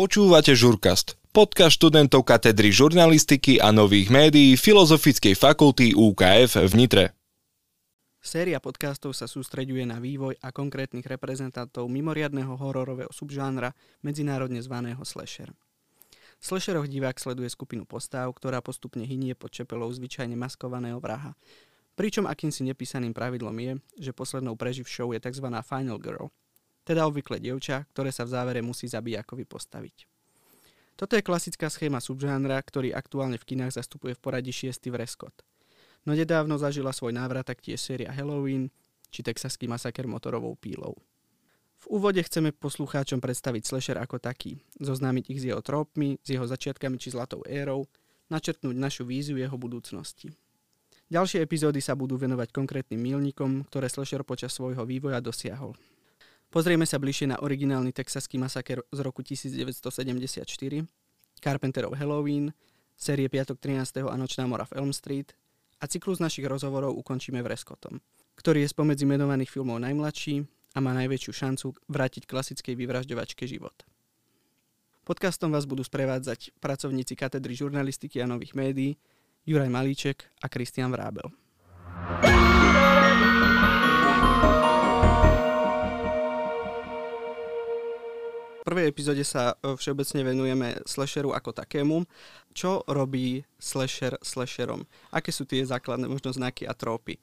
Počúvate 0.00 0.56
Žurkast, 0.56 1.20
podcast 1.28 1.76
študentov 1.76 2.24
katedry 2.24 2.72
žurnalistiky 2.72 3.60
a 3.60 3.68
nových 3.68 4.08
médií 4.08 4.56
Filozofickej 4.56 5.36
fakulty 5.36 5.92
UKF 5.92 6.56
v 6.56 6.72
Nitre. 6.72 7.04
Séria 8.16 8.64
podcastov 8.64 9.12
sa 9.12 9.28
sústreďuje 9.28 9.84
na 9.84 10.00
vývoj 10.00 10.40
a 10.40 10.56
konkrétnych 10.56 11.04
reprezentantov 11.04 11.84
mimoriadného 11.92 12.48
hororového 12.48 13.12
subžánra, 13.12 13.76
medzinárodne 14.00 14.64
zvaného 14.64 15.04
slasher. 15.04 15.52
V 16.40 16.44
slasheroch 16.48 16.88
divák 16.88 17.20
sleduje 17.20 17.52
skupinu 17.52 17.84
postav, 17.84 18.32
ktorá 18.32 18.64
postupne 18.64 19.04
hynie 19.04 19.36
pod 19.36 19.52
čepelou 19.52 19.92
zvyčajne 19.92 20.32
maskovaného 20.32 20.96
vraha. 20.96 21.36
Pričom 21.92 22.24
akýmsi 22.24 22.64
nepísaným 22.64 23.12
pravidlom 23.12 23.56
je, 23.60 23.72
že 24.08 24.16
poslednou 24.16 24.56
preživšou 24.56 25.12
je 25.12 25.20
tzv. 25.20 25.44
Final 25.60 26.00
Girl– 26.00 26.32
teda 26.90 27.06
obvykle 27.06 27.38
dievča, 27.38 27.86
ktoré 27.94 28.10
sa 28.10 28.26
v 28.26 28.34
závere 28.34 28.60
musí 28.66 28.90
zabijakovi 28.90 29.46
postaviť. 29.46 30.10
Toto 30.98 31.14
je 31.14 31.22
klasická 31.22 31.70
schéma 31.70 32.02
subžánra, 32.02 32.58
ktorý 32.58 32.90
aktuálne 32.90 33.38
v 33.38 33.46
kinách 33.54 33.78
zastupuje 33.78 34.18
v 34.18 34.20
poradí 34.20 34.50
6. 34.50 34.90
Vreskot. 34.90 35.32
No 36.02 36.18
nedávno 36.18 36.58
zažila 36.58 36.90
svoj 36.90 37.14
návrat 37.14 37.46
taktiež 37.46 37.78
séria 37.78 38.10
Halloween 38.10 38.74
či 39.14 39.22
texaský 39.22 39.70
masaker 39.70 40.10
motorovou 40.10 40.58
pílou. 40.58 40.98
V 41.80 41.96
úvode 41.96 42.20
chceme 42.20 42.52
poslucháčom 42.52 43.22
predstaviť 43.24 43.62
slasher 43.64 43.96
ako 43.96 44.20
taký, 44.20 44.60
zoznámiť 44.82 45.24
ich 45.32 45.40
s 45.40 45.48
jeho 45.48 45.62
trópmi, 45.64 46.20
s 46.20 46.28
jeho 46.28 46.44
začiatkami 46.44 47.00
či 47.00 47.14
zlatou 47.16 47.40
érou, 47.48 47.88
načrtnúť 48.28 48.76
našu 48.76 49.08
víziu 49.08 49.40
jeho 49.40 49.56
budúcnosti. 49.56 50.28
Ďalšie 51.08 51.40
epizódy 51.40 51.80
sa 51.80 51.96
budú 51.96 52.20
venovať 52.20 52.52
konkrétnym 52.52 53.00
milníkom, 53.00 53.64
ktoré 53.72 53.88
slasher 53.88 54.20
počas 54.22 54.52
svojho 54.52 54.84
vývoja 54.84 55.18
dosiahol. 55.24 55.72
Pozrieme 56.50 56.82
sa 56.82 56.98
bližšie 56.98 57.30
na 57.30 57.38
originálny 57.38 57.94
texaský 57.94 58.34
masaker 58.34 58.82
z 58.90 58.98
roku 59.06 59.22
1974, 59.22 60.42
Carpenterov 61.38 61.94
Halloween, 61.94 62.50
série 62.98 63.30
Piatok 63.30 63.62
13. 63.62 64.02
a 64.02 64.18
Nočná 64.18 64.50
mora 64.50 64.66
v 64.66 64.82
Elm 64.82 64.90
Street 64.90 65.30
a 65.78 65.86
cyklus 65.86 66.18
našich 66.18 66.42
rozhovorov 66.50 66.98
ukončíme 66.98 67.38
Vreskotom, 67.38 68.02
ktorý 68.34 68.66
je 68.66 68.72
spomedzi 68.74 69.06
menovaných 69.06 69.46
filmov 69.46 69.78
najmladší 69.78 70.42
a 70.74 70.82
má 70.82 70.90
najväčšiu 70.98 71.30
šancu 71.30 71.70
vrátiť 71.86 72.26
klasickej 72.26 72.74
vyvražďovačke 72.74 73.46
život. 73.46 73.86
Podcastom 75.06 75.54
vás 75.54 75.70
budú 75.70 75.86
sprevádzať 75.86 76.58
pracovníci 76.58 77.14
katedry 77.14 77.54
žurnalistiky 77.54 78.18
a 78.18 78.26
nových 78.26 78.58
médií 78.58 78.98
Juraj 79.46 79.70
Malíček 79.70 80.26
a 80.42 80.50
Kristian 80.50 80.90
Vrábel. 80.90 81.30
Prvej 88.70 88.86
epizóde 88.86 89.26
sa 89.26 89.58
e, 89.58 89.74
všeobecne 89.74 90.22
venujeme 90.22 90.68
slasheru 90.86 91.34
ako 91.34 91.50
takému. 91.50 92.06
Čo 92.54 92.86
robí 92.86 93.42
slasher 93.58 94.14
slasherom? 94.22 94.86
Aké 95.10 95.34
sú 95.34 95.42
tie 95.42 95.66
základné 95.66 96.06
možno 96.06 96.30
znaky 96.30 96.70
a 96.70 96.78
trópy? 96.78 97.18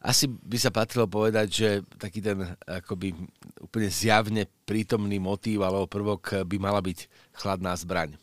Asi 0.00 0.24
by 0.24 0.56
sa 0.56 0.72
patrilo 0.72 1.04
povedať, 1.04 1.46
že 1.52 1.68
taký 2.00 2.24
ten 2.24 2.40
akoby 2.64 3.12
úplne 3.60 3.92
zjavne 3.92 4.48
prítomný 4.64 5.20
motív 5.20 5.60
alebo 5.60 5.84
prvok 5.84 6.48
by 6.48 6.56
mala 6.56 6.80
byť 6.80 6.98
chladná 7.36 7.76
zbraň. 7.76 8.16
E, 8.16 8.18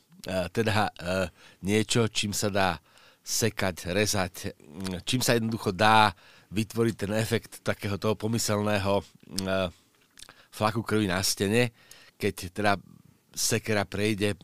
teda 0.49 0.89
e, 0.89 0.91
niečo, 1.61 2.09
čím 2.09 2.33
sa 2.33 2.49
dá 2.49 2.69
sekať, 3.21 3.93
rezať, 3.93 4.57
čím 5.05 5.21
sa 5.21 5.37
jednoducho 5.37 5.69
dá 5.69 6.11
vytvoriť 6.49 6.95
ten 6.97 7.13
efekt 7.15 7.63
takého 7.63 7.95
toho 7.95 8.19
pomyselného 8.19 8.99
flaku 10.51 10.83
krvi 10.83 11.07
na 11.07 11.23
stene, 11.23 11.71
keď 12.23 12.35
teda 12.55 12.73
sekera 13.35 13.83
prejde 13.83 14.31
e, 14.31 14.37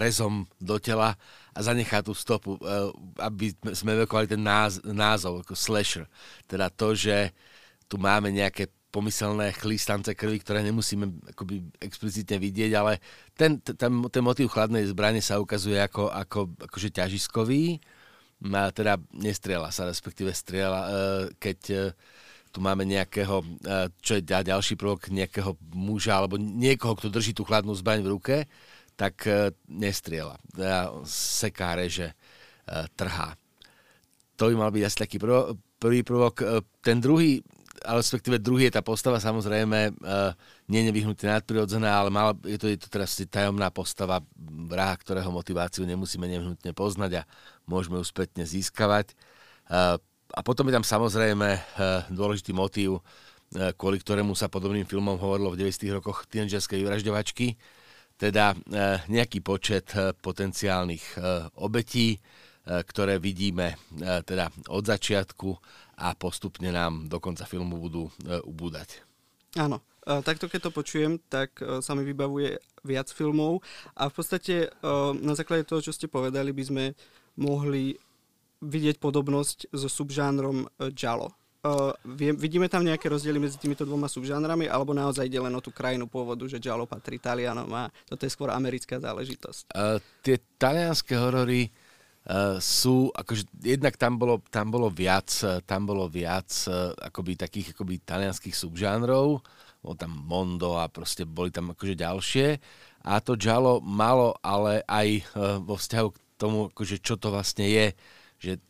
rezom 0.00 0.48
do 0.58 0.80
tela 0.82 1.14
a 1.54 1.58
zanechá 1.60 2.02
tú 2.02 2.16
stopu, 2.16 2.56
e, 2.56 2.60
aby 3.22 3.52
sme 3.70 3.94
evokovali 3.94 4.26
ten 4.26 4.42
náz, 4.42 4.82
názov 4.82 5.44
ako 5.44 5.54
slasher. 5.54 6.08
Teda 6.50 6.72
to, 6.72 6.96
že 6.96 7.30
tu 7.86 8.00
máme 8.00 8.32
nejaké 8.32 8.66
pomyselné 8.88 9.52
chlístance 9.52 10.08
krvi, 10.16 10.40
ktoré 10.40 10.64
nemusíme 10.64 11.36
akoby 11.36 11.60
explicitne 11.84 12.40
vidieť, 12.40 12.72
ale 12.72 12.98
ten, 13.36 13.60
ten, 13.60 13.76
ten 14.08 14.22
motív 14.24 14.48
chladnej 14.48 14.88
zbrane 14.88 15.20
sa 15.20 15.36
ukazuje 15.36 15.76
ako, 15.76 16.08
ako 16.08 16.38
akože 16.64 16.88
ťažiskový, 16.96 17.78
a 18.38 18.70
teda 18.70 18.96
nestrieľa 19.12 19.68
sa, 19.74 19.84
respektíve 19.84 20.32
strieľa, 20.32 20.80
e, 20.80 20.90
keď 21.36 21.58
e, 21.68 21.78
tu 22.48 22.58
máme 22.64 22.82
nejakého, 22.88 23.44
e, 23.44 23.46
čo 24.00 24.18
je 24.18 24.22
ďalší 24.24 24.74
prvok, 24.74 25.12
nejakého 25.12 25.54
muža 25.72 26.16
alebo 26.16 26.40
niekoho, 26.40 26.96
kto 26.96 27.12
drží 27.12 27.36
tú 27.36 27.44
chladnú 27.44 27.76
zbraň 27.76 28.00
v 28.02 28.12
ruke, 28.12 28.36
tak 28.98 29.28
e, 29.28 29.52
nestriela. 29.68 30.40
Seká, 31.06 31.76
reže, 31.76 32.12
e, 32.12 32.14
trhá. 32.96 33.36
To 34.40 34.48
by 34.48 34.54
mal 34.56 34.70
byť 34.70 34.82
asi 34.86 34.98
taký 34.98 35.16
prvý 35.82 36.06
prvok. 36.06 36.62
Ten 36.78 37.02
druhý, 37.02 37.42
ale 37.82 38.06
respektíve 38.06 38.38
druhý 38.38 38.70
je 38.70 38.78
tá 38.78 38.86
postava 38.86 39.18
samozrejme 39.18 39.98
nie 40.70 40.80
nevyhnutne 40.86 41.34
nadprirodzená, 41.34 41.90
ale 41.90 42.14
mal, 42.14 42.38
je, 42.46 42.54
to, 42.54 42.70
je 42.70 42.78
to 42.78 42.86
teraz 42.86 43.18
tajomná 43.26 43.66
postava 43.74 44.22
vraha, 44.70 44.94
ktorého 44.94 45.34
motiváciu 45.34 45.82
nemusíme 45.90 46.30
nevyhnutne 46.30 46.70
poznať 46.70 47.26
a 47.26 47.26
môžeme 47.66 47.98
ju 47.98 48.06
spätne 48.06 48.46
získavať 48.46 49.18
a 50.34 50.40
potom 50.44 50.68
je 50.68 50.76
tam 50.76 50.84
samozrejme 50.84 51.48
eh, 51.48 51.60
dôležitý 52.12 52.52
motív, 52.52 53.00
eh, 53.56 53.72
kvôli 53.72 53.96
ktorému 54.00 54.36
sa 54.36 54.52
podobným 54.52 54.84
filmom 54.84 55.16
hovorilo 55.16 55.54
v 55.54 55.64
90. 55.64 55.96
rokoch 55.96 56.28
tínedžerskej 56.28 56.84
vražďovačky, 56.84 57.56
teda 58.20 58.52
eh, 58.52 59.00
nejaký 59.08 59.40
počet 59.40 59.94
potenciálnych 60.20 61.16
obetí, 61.62 62.20
ktoré 62.68 63.16
vidíme 63.16 63.80
teda 64.28 64.52
od 64.68 64.84
začiatku 64.84 65.56
a 66.04 66.12
postupne 66.12 66.68
nám 66.68 67.08
do 67.08 67.16
konca 67.16 67.48
filmu 67.48 67.80
budú 67.80 68.12
ubúdať. 68.44 69.00
Áno, 69.56 69.80
takto 70.04 70.52
keď 70.52 70.68
to 70.68 70.76
počujem, 70.76 71.16
tak 71.32 71.56
sa 71.80 71.96
mi 71.96 72.04
vybavuje 72.04 72.60
viac 72.84 73.08
filmov 73.08 73.64
a 73.96 74.12
v 74.12 74.14
podstate 74.20 74.68
na 75.16 75.32
základe 75.32 75.64
toho, 75.64 75.80
čo 75.80 75.96
ste 75.96 76.12
povedali, 76.12 76.52
by 76.52 76.64
sme 76.68 76.84
mohli 77.40 77.96
vidieť 78.62 78.98
podobnosť 78.98 79.70
so 79.70 79.86
subžánrom 79.86 80.66
Jalo. 80.94 81.34
Uh, 81.58 81.90
vidíme 82.38 82.70
tam 82.70 82.86
nejaké 82.86 83.10
rozdiely 83.10 83.42
medzi 83.42 83.58
týmito 83.58 83.82
dvoma 83.82 84.06
subžánrami, 84.06 84.70
alebo 84.70 84.94
naozaj 84.94 85.26
ide 85.26 85.42
len 85.42 85.50
o 85.50 85.58
tú 85.58 85.74
krajinu 85.74 86.06
pôvodu, 86.06 86.46
že 86.46 86.62
Jalo 86.62 86.86
patrí 86.86 87.18
Talianom 87.18 87.66
a 87.74 87.90
toto 88.06 88.22
je 88.22 88.30
skôr 88.30 88.54
americká 88.54 89.02
záležitosť? 89.02 89.74
Uh, 89.74 89.98
tie 90.22 90.38
talianské 90.54 91.18
horory 91.18 91.66
uh, 91.66 92.62
sú, 92.62 93.10
akože 93.10 93.50
jednak 93.58 93.98
tam 93.98 94.22
bolo, 94.22 94.38
tam 94.54 94.70
bolo 94.70 94.86
viac, 94.86 95.34
tam 95.66 95.82
bolo 95.82 96.06
viac 96.06 96.46
uh, 96.70 96.94
akoby 96.94 97.34
takých 97.34 97.74
akoby 97.74 98.06
talianských 98.06 98.54
subžánrov, 98.54 99.42
bol 99.82 99.94
tam 99.98 100.14
Mondo 100.14 100.78
a 100.78 100.86
proste 100.86 101.26
boli 101.26 101.50
tam 101.50 101.74
akože 101.74 101.98
ďalšie 101.98 102.46
a 103.02 103.18
to 103.18 103.34
Jalo 103.34 103.82
malo 103.82 104.30
ale 104.46 104.86
aj 104.86 105.08
uh, 105.34 105.58
vo 105.58 105.74
vzťahu 105.74 106.08
k 106.14 106.18
tomu, 106.38 106.70
akože 106.70 107.02
čo 107.02 107.18
to 107.18 107.34
vlastne 107.34 107.66
je, 107.66 107.98
že 108.38 108.62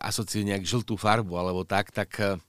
asociujú 0.00 0.44
nejak 0.48 0.64
žltú 0.64 0.96
farbu 0.96 1.36
alebo 1.36 1.62
tak, 1.66 1.92
tak 1.92 2.10
eh, 2.22 2.40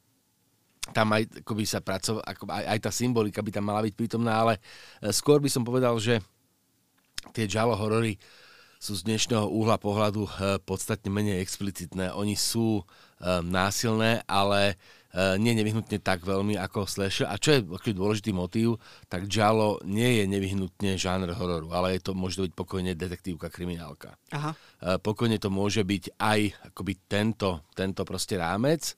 tam 0.96 1.12
aj 1.12 1.28
by 1.44 1.66
sa 1.68 1.84
pracoval, 1.84 2.24
ako 2.24 2.48
aj, 2.48 2.66
aj 2.72 2.80
tá 2.80 2.92
symbolika 2.94 3.44
by 3.44 3.52
tam 3.52 3.68
mala 3.68 3.84
byť 3.84 3.94
prítomná, 3.98 4.40
ale 4.40 4.54
eh, 4.58 5.12
skôr 5.12 5.44
by 5.44 5.50
som 5.52 5.68
povedal, 5.68 5.98
že 6.00 6.24
tie 7.36 7.50
horory 7.52 8.16
sú 8.78 8.94
z 8.94 9.10
dnešného 9.10 9.50
úhla 9.50 9.76
pohľadu 9.76 10.24
eh, 10.24 10.32
podstatne 10.64 11.12
menej 11.12 11.44
explicitné. 11.44 12.14
Oni 12.16 12.38
sú 12.38 12.86
násilné, 13.42 14.22
ale 14.30 14.78
E, 14.78 14.97
nie 15.18 15.58
nevyhnutne 15.58 15.98
tak 15.98 16.22
veľmi 16.22 16.62
ako 16.62 16.86
slasher. 16.86 17.26
A 17.26 17.42
čo 17.42 17.58
je 17.58 17.66
dôležitý 17.94 18.32
motív, 18.38 18.78
tak 19.10 19.26
Jalo 19.26 19.82
nie 19.82 20.22
je 20.22 20.24
nevyhnutne 20.30 20.94
žánr 20.94 21.34
hororu, 21.34 21.74
ale 21.74 21.98
je 21.98 22.06
to 22.06 22.12
môže 22.14 22.38
byť 22.38 22.54
pokojne 22.54 22.94
detektívka, 22.94 23.50
kriminálka. 23.50 24.14
Aha. 24.30 24.54
E, 24.54 25.02
pokojne 25.02 25.42
to 25.42 25.50
môže 25.50 25.82
byť 25.82 26.22
aj 26.22 26.40
akoby 26.70 26.94
tento, 27.10 27.66
tento 27.74 28.06
proste 28.06 28.38
rámec. 28.38 28.94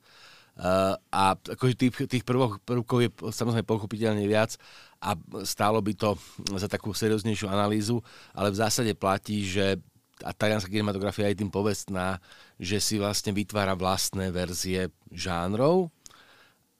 Uh, 0.60 0.92
a 1.08 1.32
akože 1.40 1.72
tých, 1.78 1.94
tých 2.04 2.24
prvok, 2.26 2.60
prvkov 2.68 2.98
je 3.00 3.08
samozrejme 3.32 3.64
pochopiteľne 3.64 4.20
viac 4.28 4.60
a 5.00 5.16
stálo 5.46 5.80
by 5.80 5.96
to 5.96 6.20
za 6.52 6.68
takú 6.68 6.92
serióznejšiu 6.92 7.48
analýzu, 7.48 8.04
ale 8.36 8.52
v 8.52 8.60
zásade 8.60 8.92
platí, 8.92 9.46
že 9.46 9.80
a 10.20 10.36
talianská 10.36 10.68
kinematografia 10.68 11.32
je 11.32 11.40
tým 11.40 11.48
povestná, 11.48 12.20
že 12.60 12.76
si 12.76 13.00
vlastne 13.00 13.32
vytvára 13.32 13.72
vlastné 13.72 14.28
verzie 14.28 14.92
žánrov 15.08 15.88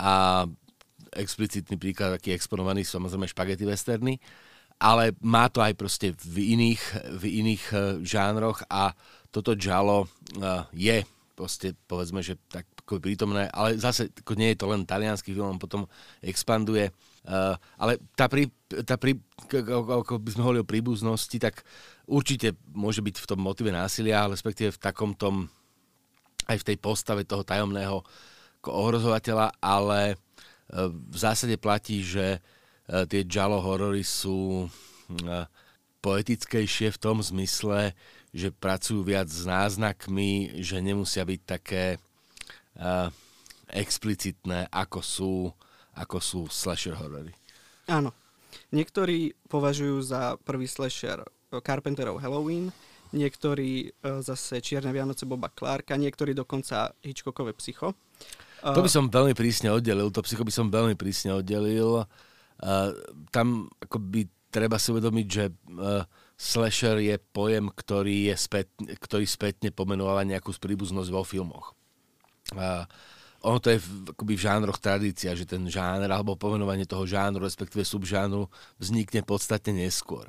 a 0.00 0.44
explicitný 1.12 1.76
príklad, 1.76 2.16
taký 2.16 2.32
exponovaný, 2.32 2.88
samozrejme 2.88 3.28
špagety 3.28 3.68
westerny, 3.68 4.16
ale 4.80 5.12
má 5.20 5.52
to 5.52 5.60
aj 5.60 5.76
proste 5.76 6.16
v 6.16 6.56
iných, 6.56 6.82
v 7.20 7.24
iných 7.44 7.64
uh, 7.70 7.80
žánroch 8.00 8.64
a 8.72 8.96
toto 9.28 9.52
žalo 9.52 10.08
uh, 10.40 10.64
je 10.72 11.04
proste, 11.36 11.76
povedzme, 11.88 12.20
že 12.24 12.40
tak 12.48 12.64
prítomné, 12.84 13.46
ale 13.54 13.78
zase 13.78 14.10
ako 14.10 14.34
nie 14.34 14.50
je 14.52 14.58
to 14.58 14.66
len 14.66 14.82
talianský 14.82 15.30
film, 15.30 15.54
on 15.54 15.62
potom 15.62 15.86
expanduje 16.24 16.90
Uh, 17.20 17.52
ale 17.76 18.00
tá, 18.16 18.32
pri, 18.32 18.48
tá 18.88 18.96
pri, 18.96 19.12
ako 19.44 20.16
by 20.24 20.30
sme 20.32 20.40
hovorili 20.40 20.64
o 20.64 20.70
príbuznosti, 20.72 21.36
tak 21.36 21.68
určite 22.08 22.56
môže 22.72 23.04
byť 23.04 23.20
v 23.20 23.28
tom 23.28 23.44
motive 23.44 23.68
násilia, 23.68 24.24
respektíve 24.24 24.72
v 24.72 24.80
takom 24.80 25.12
tom, 25.12 25.52
aj 26.48 26.64
v 26.64 26.66
tej 26.72 26.76
postave 26.80 27.28
toho 27.28 27.44
tajomného 27.44 28.00
ohrozovateľa, 28.68 29.56
ale 29.62 30.16
uh, 30.16 30.92
v 30.92 31.16
zásade 31.16 31.56
platí, 31.56 32.04
že 32.04 32.40
uh, 32.40 33.06
tie 33.08 33.24
Jalo 33.24 33.62
horory 33.64 34.04
sú 34.04 34.68
poetickejšie 36.00 36.94
v 36.94 37.00
tom 37.02 37.18
zmysle, 37.18 37.98
že 38.30 38.54
pracujú 38.54 39.02
viac 39.02 39.26
s 39.26 39.42
náznakmi, 39.42 40.62
že 40.62 40.78
nemusia 40.78 41.26
byť 41.26 41.40
také 41.42 41.98
explicitné, 43.74 44.70
ako 44.70 45.00
sú, 45.02 45.34
ako 45.98 46.16
sú 46.22 46.40
slasher 46.46 46.94
horory. 46.94 47.34
Áno. 47.90 48.14
Niektorí 48.70 49.34
považujú 49.50 49.98
za 50.06 50.38
prvý 50.46 50.70
slasher 50.70 51.26
Carpenterov 51.50 52.22
Halloween, 52.22 52.70
niektorí 53.10 53.90
zase 54.22 54.62
Čierne 54.62 54.94
Vianoce 54.94 55.26
Boba 55.26 55.50
Clarka, 55.50 55.98
niektorí 55.98 56.38
dokonca 56.38 56.94
Hitchcockové 57.02 57.50
psycho. 57.58 57.98
Uh, 58.60 58.76
to 58.76 58.84
by 58.84 58.90
som 58.92 59.08
veľmi 59.08 59.32
prísne 59.32 59.72
oddelil, 59.72 60.12
to 60.12 60.24
psycho 60.24 60.44
by 60.44 60.52
som 60.52 60.68
veľmi 60.68 60.94
prísne 60.94 61.36
oddelil. 61.36 62.04
Uh, 62.60 62.92
tam 63.32 63.72
akoby 63.80 64.28
treba 64.52 64.76
si 64.76 64.92
uvedomiť, 64.92 65.26
že 65.26 65.44
uh, 65.48 66.04
slasher 66.36 67.00
je 67.00 67.16
pojem, 67.20 67.68
ktorý, 67.72 68.32
je 68.32 68.36
spät, 68.36 68.68
ktorý 68.80 69.24
spätne 69.28 69.72
pomenováva 69.72 70.24
nejakú 70.24 70.52
príbuznosť 70.56 71.10
vo 71.12 71.22
filmoch. 71.24 71.76
Ono 73.40 73.56
to 73.56 73.72
je 73.72 73.78
v, 73.80 74.12
akoby 74.12 74.36
v 74.36 74.44
žánroch 74.44 74.80
tradícia, 74.80 75.32
že 75.32 75.48
ten 75.48 75.64
žáner 75.68 76.08
alebo 76.12 76.36
pomenovanie 76.36 76.84
toho 76.84 77.08
žánru, 77.08 77.44
respektíve 77.44 77.84
subžánru 77.84 78.48
vznikne 78.76 79.24
podstatne 79.24 79.72
neskôr 79.72 80.28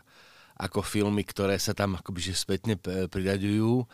ako 0.62 0.86
filmy, 0.86 1.25
ktoré 1.25 1.57
sa 1.57 1.74
tam 1.74 1.98
akoby 1.98 2.31
že 2.31 2.38
spätne 2.38 2.78
priraďujú. 3.10 3.88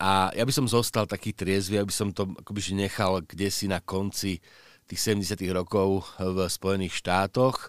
A 0.00 0.32
ja 0.32 0.48
by 0.48 0.52
som 0.52 0.64
zostal 0.64 1.04
taký 1.04 1.36
triezvy, 1.36 1.76
aby 1.76 1.92
som 1.92 2.08
to 2.08 2.32
akoby 2.40 2.72
nechal 2.72 3.20
kde 3.20 3.52
si 3.52 3.68
na 3.68 3.84
konci 3.84 4.40
tých 4.88 5.00
70 5.12 5.36
rokov 5.52 6.08
v 6.16 6.48
Spojených 6.48 6.96
štátoch, 6.96 7.68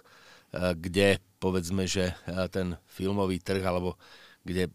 kde 0.52 1.20
povedzme, 1.38 1.86
že 1.86 2.12
e, 2.12 2.14
ten 2.50 2.78
filmový 2.86 3.42
trh, 3.42 3.62
alebo 3.62 3.98
kde 4.42 4.70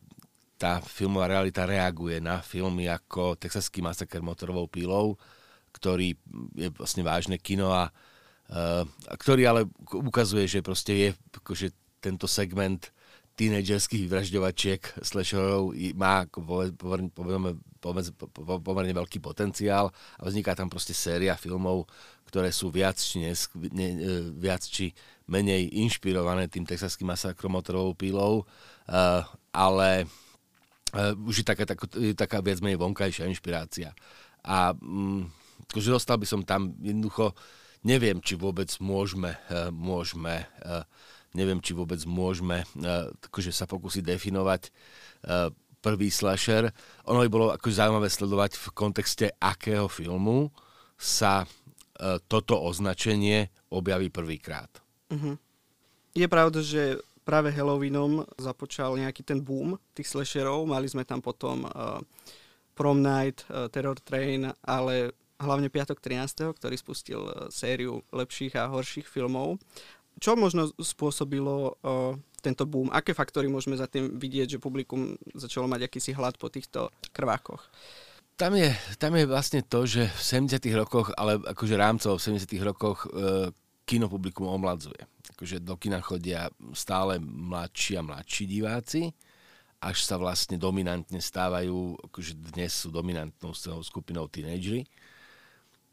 tá 0.57 0.81
filmová 0.81 1.30
realita 1.30 1.69
reaguje 1.69 2.18
na 2.18 2.42
filmy 2.42 2.89
ako 2.89 3.38
Texaský 3.38 3.80
masaker 3.86 4.25
motorovou 4.25 4.65
pílou, 4.65 5.15
ktorý 5.69 6.18
je 6.57 6.74
vlastne 6.74 7.06
vážne 7.06 7.38
kino 7.38 7.69
a, 7.69 7.94
uh, 8.50 8.81
ktorý 9.21 9.45
ale 9.45 9.62
ukazuje, 9.94 10.50
že 10.50 10.65
proste 10.65 10.94
je 10.98 11.09
akože 11.38 11.69
tento 12.01 12.25
segment 12.25 12.89
tínedžerských 13.37 14.09
vyvražďovačiek 14.09 14.81
slasherov 15.05 15.77
má 15.93 16.25
pomerne, 16.25 17.53
pomerne, 17.77 18.11
pomerne 18.41 18.93
veľký 18.97 19.21
potenciál 19.21 19.93
a 20.17 20.21
vzniká 20.25 20.57
tam 20.57 20.73
proste 20.73 20.97
séria 20.97 21.37
filmov, 21.37 21.85
ktoré 22.25 22.49
sú 22.49 22.73
viac 22.73 22.97
či, 22.97 23.21
nes, 23.21 23.45
ne, 23.71 23.87
e, 23.93 24.09
viac 24.33 24.65
či 24.65 24.89
menej 25.29 25.69
inšpirované 25.85 26.49
tým 26.49 26.65
texaským 26.65 27.07
masakrom 27.07 27.53
motorovou 27.53 27.91
pílou, 27.91 28.33
uh, 28.87 29.21
ale 29.51 30.07
uh, 30.95 31.11
už 31.27 31.43
je 31.43 31.45
taká, 31.45 31.67
taká, 31.67 31.83
taká 32.15 32.39
viac 32.39 32.63
menej 32.63 32.79
vonkajšia 32.79 33.27
inšpirácia. 33.27 33.91
A 34.47 34.71
um, 34.79 35.27
dostal 35.75 36.15
by 36.15 36.23
som 36.23 36.47
tam 36.47 36.71
jednoducho, 36.79 37.35
neviem, 37.83 38.23
či 38.23 38.39
vôbec 38.39 38.71
môžeme, 38.79 39.35
uh, 39.51 39.67
môžeme 39.67 40.47
uh, 40.63 40.87
neviem, 41.37 41.61
či 41.61 41.77
vôbec 41.77 42.01
môžeme 42.09 42.65
uh, 42.81 43.13
akože 43.29 43.53
sa 43.53 43.69
pokúsiť 43.69 44.01
definovať 44.01 44.61
uh, 44.67 45.53
prvý 45.85 46.09
slasher. 46.09 46.73
Ono 47.05 47.21
by 47.21 47.29
bolo 47.29 47.47
akože 47.53 47.79
zaujímavé 47.79 48.09
sledovať 48.09 48.57
v 48.57 48.65
kontexte 48.73 49.25
akého 49.37 49.85
filmu 49.85 50.49
sa 50.97 51.45
uh, 51.45 52.17
toto 52.25 52.57
označenie 52.57 53.53
objaví 53.69 54.09
prvýkrát. 54.09 54.67
Uh-huh. 55.13 55.37
Je 56.17 56.25
pravda, 56.25 56.65
že 56.65 56.97
práve 57.21 57.53
Halloweenom 57.53 58.25
započal 58.41 58.97
nejaký 58.97 59.21
ten 59.21 59.37
boom 59.37 59.77
tých 59.93 60.09
slasherov. 60.09 60.65
Mali 60.65 60.89
sme 60.89 61.05
tam 61.05 61.21
potom 61.21 61.69
uh, 61.69 62.01
Prom 62.73 62.99
Night, 62.99 63.45
uh, 63.47 63.69
Terror 63.69 64.01
Train, 64.01 64.49
ale 64.65 65.13
hlavne 65.37 65.69
Piatok 65.69 66.01
13., 66.01 66.57
ktorý 66.57 66.75
spustil 66.75 67.21
sériu 67.53 68.01
lepších 68.09 68.57
a 68.57 68.69
horších 68.73 69.05
filmov. 69.05 69.61
Čo 70.17 70.33
možno 70.33 70.73
spôsobilo 70.81 71.77
uh, 71.81 72.17
tento 72.41 72.65
boom? 72.65 72.89
Aké 72.89 73.13
faktory 73.13 73.45
môžeme 73.45 73.77
za 73.77 73.85
tým 73.85 74.17
vidieť, 74.17 74.57
že 74.57 74.63
publikum 74.63 75.13
začalo 75.37 75.69
mať 75.69 75.85
akýsi 75.85 76.17
hlad 76.17 76.41
po 76.41 76.49
týchto 76.49 76.89
krvákoch? 77.13 77.61
Tam 78.37 78.53
je, 78.53 78.69
tam 79.01 79.17
je 79.17 79.25
vlastne 79.25 79.61
to, 79.65 79.89
že 79.89 80.09
v 80.09 80.21
70 80.49 80.61
rokoch, 80.77 81.09
ale 81.17 81.41
akože 81.41 81.73
rámcov 81.73 82.21
v 82.21 82.37
70 82.37 82.49
rokoch 82.61 83.09
uh, 83.09 83.49
kinopublikum 83.85 84.45
omladzuje. 84.45 84.99
Akože 85.37 85.61
do 85.63 85.77
kina 85.77 86.01
chodia 86.01 86.49
stále 86.73 87.17
mladší 87.21 87.97
a 87.97 88.05
mladší 88.05 88.43
diváci, 88.45 89.01
až 89.77 90.03
sa 90.03 90.17
vlastne 90.17 90.57
dominantne 90.57 91.21
stávajú, 91.21 92.09
akože 92.09 92.33
dnes 92.53 92.73
sú 92.73 92.89
dominantnou 92.89 93.53
skupinou 93.85 94.25
tínejdžery. 94.25 94.83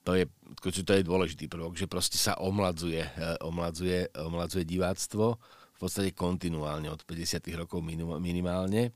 To 0.05 0.12
je, 0.12 0.29
to 0.61 0.93
je 0.93 1.03
dôležitý 1.05 1.49
prvok, 1.49 1.81
že 1.81 1.89
proste 1.89 2.21
sa 2.21 2.37
omladzuje, 2.37 3.01
eh, 3.01 3.37
omladzuje, 3.41 4.12
omladzuje 4.21 4.65
diváctvo 4.69 5.41
v 5.75 5.79
podstate 5.81 6.12
kontinuálne 6.12 6.93
od 6.93 7.01
50. 7.03 7.56
rokov 7.56 7.81
minimálne. 8.21 8.93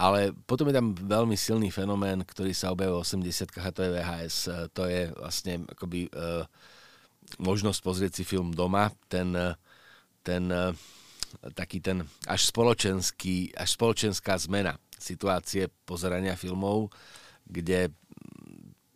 Ale 0.00 0.32
potom 0.48 0.72
je 0.72 0.74
tam 0.80 0.96
veľmi 0.96 1.36
silný 1.36 1.68
fenomén, 1.68 2.24
ktorý 2.24 2.56
sa 2.56 2.72
objavil 2.72 2.98
v 2.98 3.04
80 3.04 3.52
a 3.60 3.70
to 3.70 3.80
je 3.84 3.90
VHS. 3.94 4.36
Eh, 4.48 4.54
to 4.74 4.82
je 4.90 5.02
vlastne 5.14 5.54
akoby 5.70 6.10
uh, 6.12 6.42
možnosť 7.38 7.80
pozrieť 7.84 8.12
si 8.18 8.24
film 8.26 8.50
doma, 8.50 8.90
ten, 9.06 9.30
ten 10.26 10.42
taký 11.54 11.78
ten 11.78 12.02
až 12.26 12.50
spoločenský, 12.50 13.54
až 13.54 13.78
spoločenská 13.78 14.34
zmena 14.34 14.74
situácie 14.98 15.70
pozerania 15.86 16.34
filmov, 16.34 16.90
kde 17.46 17.94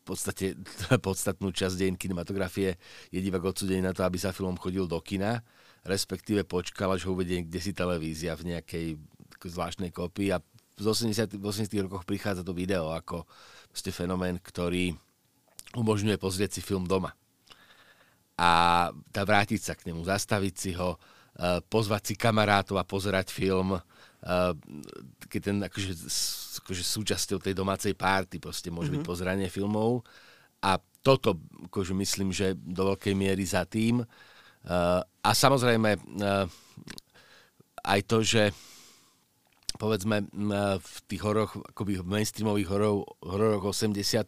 podstate 0.05 0.55
podstatnú 1.07 1.51
časť 1.51 1.75
dejín 1.81 1.97
kinematografie 1.97 2.77
je 3.09 3.21
divák 3.21 3.57
odsudený 3.57 3.81
na 3.81 3.97
to, 3.97 4.05
aby 4.05 4.21
sa 4.21 4.37
film 4.37 4.57
chodil 4.61 4.85
do 4.85 5.01
kina, 5.01 5.41
respektíve 5.89 6.45
počkal, 6.45 6.93
až 6.93 7.09
ho 7.09 7.17
uvedie 7.17 7.45
kde 7.45 7.61
si 7.61 7.73
televízia 7.73 8.37
v 8.37 8.55
nejakej 8.55 8.87
zvláštnej 9.45 9.93
kopii 9.93 10.33
a 10.33 10.41
v 10.75 10.81
80. 10.81 11.39
80. 11.39 11.87
rokoch 11.87 12.09
prichádza 12.09 12.43
to 12.43 12.57
video 12.57 12.91
ako 12.91 13.29
fenomén, 13.93 14.41
ktorý 14.41 14.97
umožňuje 15.77 16.17
pozrieť 16.17 16.59
si 16.59 16.61
film 16.65 16.89
doma 16.89 17.13
a 18.35 18.51
tá 19.15 19.23
vrátiť 19.23 19.61
sa 19.63 19.75
k 19.79 19.91
nemu, 19.91 20.03
zastaviť 20.03 20.55
si 20.55 20.71
ho, 20.75 20.99
uh, 20.99 21.63
pozvať 21.71 22.03
si 22.13 22.15
kamarátov 22.19 22.79
a 22.79 22.87
pozerať 22.87 23.31
film, 23.31 23.79
keď 25.29 25.41
ten 25.41 25.57
akože, 25.61 25.93
akože 26.65 26.83
súčasťou 26.83 27.39
tej 27.45 27.53
domácej 27.53 27.93
párty 27.93 28.41
proste 28.41 28.73
môže 28.73 28.89
mm-hmm. 28.89 29.01
byť 29.01 29.03
mhm. 29.05 29.11
pozeranie 29.11 29.49
filmov 29.53 30.01
a 30.65 30.81
toto 31.05 31.37
akože 31.69 31.93
myslím, 31.93 32.33
že 32.33 32.57
do 32.57 32.97
veľkej 32.97 33.13
miery 33.13 33.45
za 33.45 33.69
tým. 33.69 34.01
Uh, 34.01 35.05
a 35.05 35.31
samozrejme 35.37 36.01
uh, 36.01 36.49
aj 37.85 38.01
to, 38.09 38.25
že 38.25 38.49
povedzme 39.77 40.25
v 40.81 40.95
tých 41.05 41.21
hororoch, 41.21 41.61
akoby 41.61 42.01
v 42.01 42.09
mainstreamových 42.09 42.69
hororoch, 42.73 43.05
hororoch 43.21 43.65
80 43.69 44.25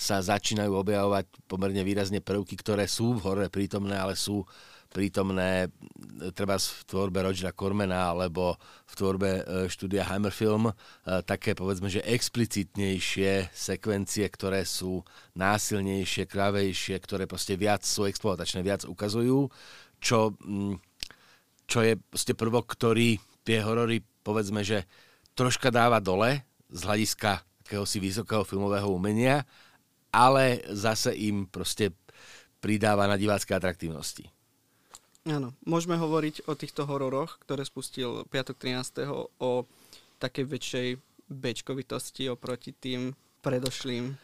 sa 0.00 0.24
začínajú 0.24 0.72
objavovať 0.72 1.28
pomerne 1.44 1.84
výrazne 1.84 2.24
prvky, 2.24 2.56
ktoré 2.56 2.88
sú 2.88 3.20
v 3.20 3.22
hore 3.28 3.46
prítomné, 3.52 4.00
ale 4.00 4.16
sú 4.16 4.48
prítomné 4.90 5.68
e, 5.68 6.32
treba 6.34 6.58
v 6.58 6.82
tvorbe 6.88 7.22
Rogera 7.22 7.54
Cormana 7.54 8.10
alebo 8.10 8.58
v 8.90 8.94
tvorbe 8.96 9.30
e, 9.30 9.42
štúdia 9.70 10.08
Hammerfilm, 10.08 10.72
e, 10.72 10.74
také 11.22 11.54
povedzme, 11.54 11.86
že 11.86 12.02
explicitnejšie 12.02 13.54
sekvencie, 13.54 14.26
ktoré 14.26 14.66
sú 14.66 15.06
násilnejšie, 15.38 16.26
kravejšie, 16.26 16.96
ktoré 17.06 17.30
proste 17.30 17.54
viac 17.54 17.86
sú 17.86 18.08
exploatačné, 18.10 18.66
viac 18.66 18.82
ukazujú, 18.88 19.46
čo, 20.02 20.34
mm, 20.42 20.74
čo 21.70 21.78
je 21.86 21.94
proste 22.00 22.34
prvok, 22.34 22.66
ktorý 22.74 23.20
tie 23.46 23.62
horory 23.62 24.02
povedzme, 24.26 24.66
že 24.66 24.90
troška 25.38 25.70
dáva 25.70 26.02
dole 26.02 26.42
z 26.66 26.80
hľadiska 26.82 27.46
akéhosi 27.62 28.02
vysokého 28.02 28.42
filmového 28.42 28.90
umenia, 28.90 29.46
ale 30.10 30.62
zase 30.70 31.14
im 31.16 31.46
proste 31.46 31.94
pridáva 32.60 33.08
na 33.08 33.16
divácké 33.16 33.56
atraktívnosti. 33.56 34.28
Áno, 35.28 35.52
môžeme 35.68 36.00
hovoriť 36.00 36.48
o 36.48 36.56
týchto 36.56 36.88
hororoch, 36.88 37.36
ktoré 37.44 37.64
spustil 37.64 38.24
piatok 38.28 38.56
13. 38.56 39.04
o 39.40 39.68
takej 40.16 40.44
väčšej 40.48 40.88
bečkovitosti 41.28 42.28
oproti 42.32 42.72
tým 42.72 43.12
predošlým. 43.44 44.16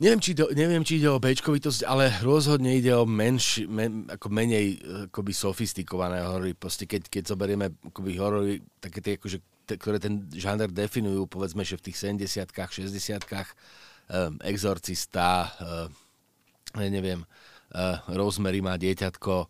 Neviem 0.00 0.20
či, 0.20 0.32
ide, 0.32 0.48
neviem, 0.56 0.80
či 0.80 0.96
ide 0.96 1.12
o 1.12 1.20
bečkovitosť, 1.20 1.84
ale 1.84 2.08
rozhodne 2.24 2.72
ide 2.72 2.96
o 2.96 3.04
menš, 3.04 3.68
men, 3.68 4.08
ako 4.08 4.32
menej 4.32 4.80
akoby 5.12 5.32
sofistikované 5.36 6.24
horory. 6.24 6.56
Proste 6.56 6.88
keď, 6.88 7.12
keď 7.12 7.36
zoberieme 7.36 7.68
akoby 7.84 8.16
horory, 8.16 8.64
také 8.80 9.04
tie, 9.04 9.12
akože, 9.20 9.38
te, 9.68 9.76
ktoré 9.76 10.00
ten 10.00 10.24
žáner 10.32 10.72
definujú, 10.72 11.28
povedzme, 11.28 11.68
že 11.68 11.76
v 11.76 11.92
tých 11.92 12.00
70-kách, 12.00 12.72
60-kách, 12.72 13.48
um, 13.52 13.89
Exorcista, 14.42 15.46
neviem, 16.74 17.22
Rosemary 18.10 18.58
má 18.58 18.74
dieťatko, 18.74 19.46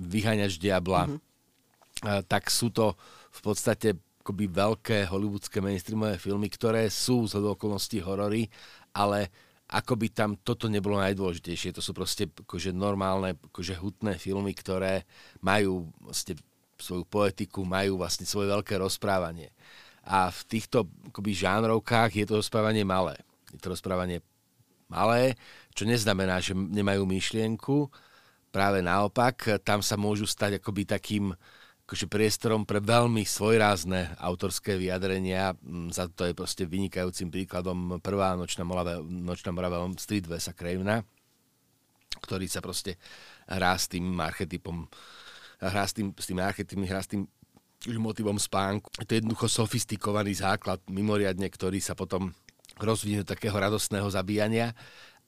Vyhaňač 0.00 0.62
diabla, 0.62 1.10
mm-hmm. 1.10 2.24
tak 2.30 2.46
sú 2.48 2.70
to 2.70 2.94
v 3.34 3.40
podstate 3.42 3.98
akoby 4.22 4.46
veľké 4.46 5.10
hollywoodske 5.10 5.58
mainstreamové 5.58 6.14
filmy, 6.16 6.46
ktoré 6.46 6.86
sú 6.86 7.26
z 7.26 7.42
okolností 7.42 7.98
horory, 8.04 8.46
ale 8.94 9.32
akoby 9.70 10.14
tam 10.14 10.38
toto 10.38 10.70
nebolo 10.70 11.02
najdôležitejšie. 11.02 11.74
To 11.74 11.82
sú 11.82 11.90
proste 11.90 12.30
akože 12.30 12.70
normálne, 12.70 13.34
akože 13.50 13.74
hutné 13.78 14.18
filmy, 14.18 14.54
ktoré 14.54 15.06
majú 15.42 15.90
vlastne 15.98 16.38
svoju 16.78 17.04
poetiku, 17.06 17.66
majú 17.66 17.98
vlastne 17.98 18.24
svoje 18.24 18.50
veľké 18.54 18.78
rozprávanie. 18.78 19.50
A 20.10 20.26
v 20.34 20.40
týchto 20.50 20.90
akoby 21.14 21.30
žánrovkách 21.38 22.10
je 22.18 22.26
to 22.26 22.42
rozprávanie 22.42 22.82
malé. 22.82 23.14
Je 23.54 23.62
to 23.62 23.70
rozprávanie 23.70 24.26
malé, 24.90 25.38
čo 25.70 25.86
neznamená, 25.86 26.42
že 26.42 26.50
nemajú 26.50 27.06
myšlienku. 27.06 27.86
Práve 28.50 28.82
naopak, 28.82 29.62
tam 29.62 29.78
sa 29.78 29.94
môžu 29.94 30.26
stať 30.26 30.58
akoby 30.58 30.82
takým 30.82 31.30
akože 31.86 32.06
priestorom 32.06 32.62
pre 32.66 32.78
veľmi 32.78 33.26
svojrázne 33.26 34.14
autorské 34.18 34.78
vyjadrenia. 34.78 35.54
Za 35.90 36.06
to 36.10 36.26
je 36.26 36.34
proste 36.34 36.66
vynikajúcim 36.66 37.30
príkladom 37.30 37.98
prvá 38.02 38.34
nočná 38.38 38.66
mora, 38.66 39.02
nočná 39.02 39.50
mora 39.54 39.70
Street 39.98 40.26
Vesa 40.26 40.54
Cravena, 40.54 41.02
ktorý 42.22 42.46
sa 42.50 42.62
proste 42.62 42.94
hrá 43.50 43.74
s 43.74 43.90
tým 43.90 44.06
archetypom, 44.18 44.86
hrá 45.62 45.82
s 45.82 45.94
tým, 45.94 46.14
s 46.14 46.30
tým 46.30 46.38
archetypom, 46.38 46.86
hrá 46.86 47.02
s 47.02 47.10
tým 47.10 47.26
motivom 47.88 48.36
spánku. 48.36 48.92
To 48.92 49.08
je 49.08 49.24
jednoducho 49.24 49.48
sofistikovaný 49.48 50.36
základ, 50.36 50.84
mimoriadne, 50.90 51.48
ktorý 51.48 51.80
sa 51.80 51.96
potom 51.96 52.36
rozvinie 52.76 53.24
do 53.24 53.30
takého 53.32 53.56
radostného 53.56 54.08
zabíjania. 54.12 54.76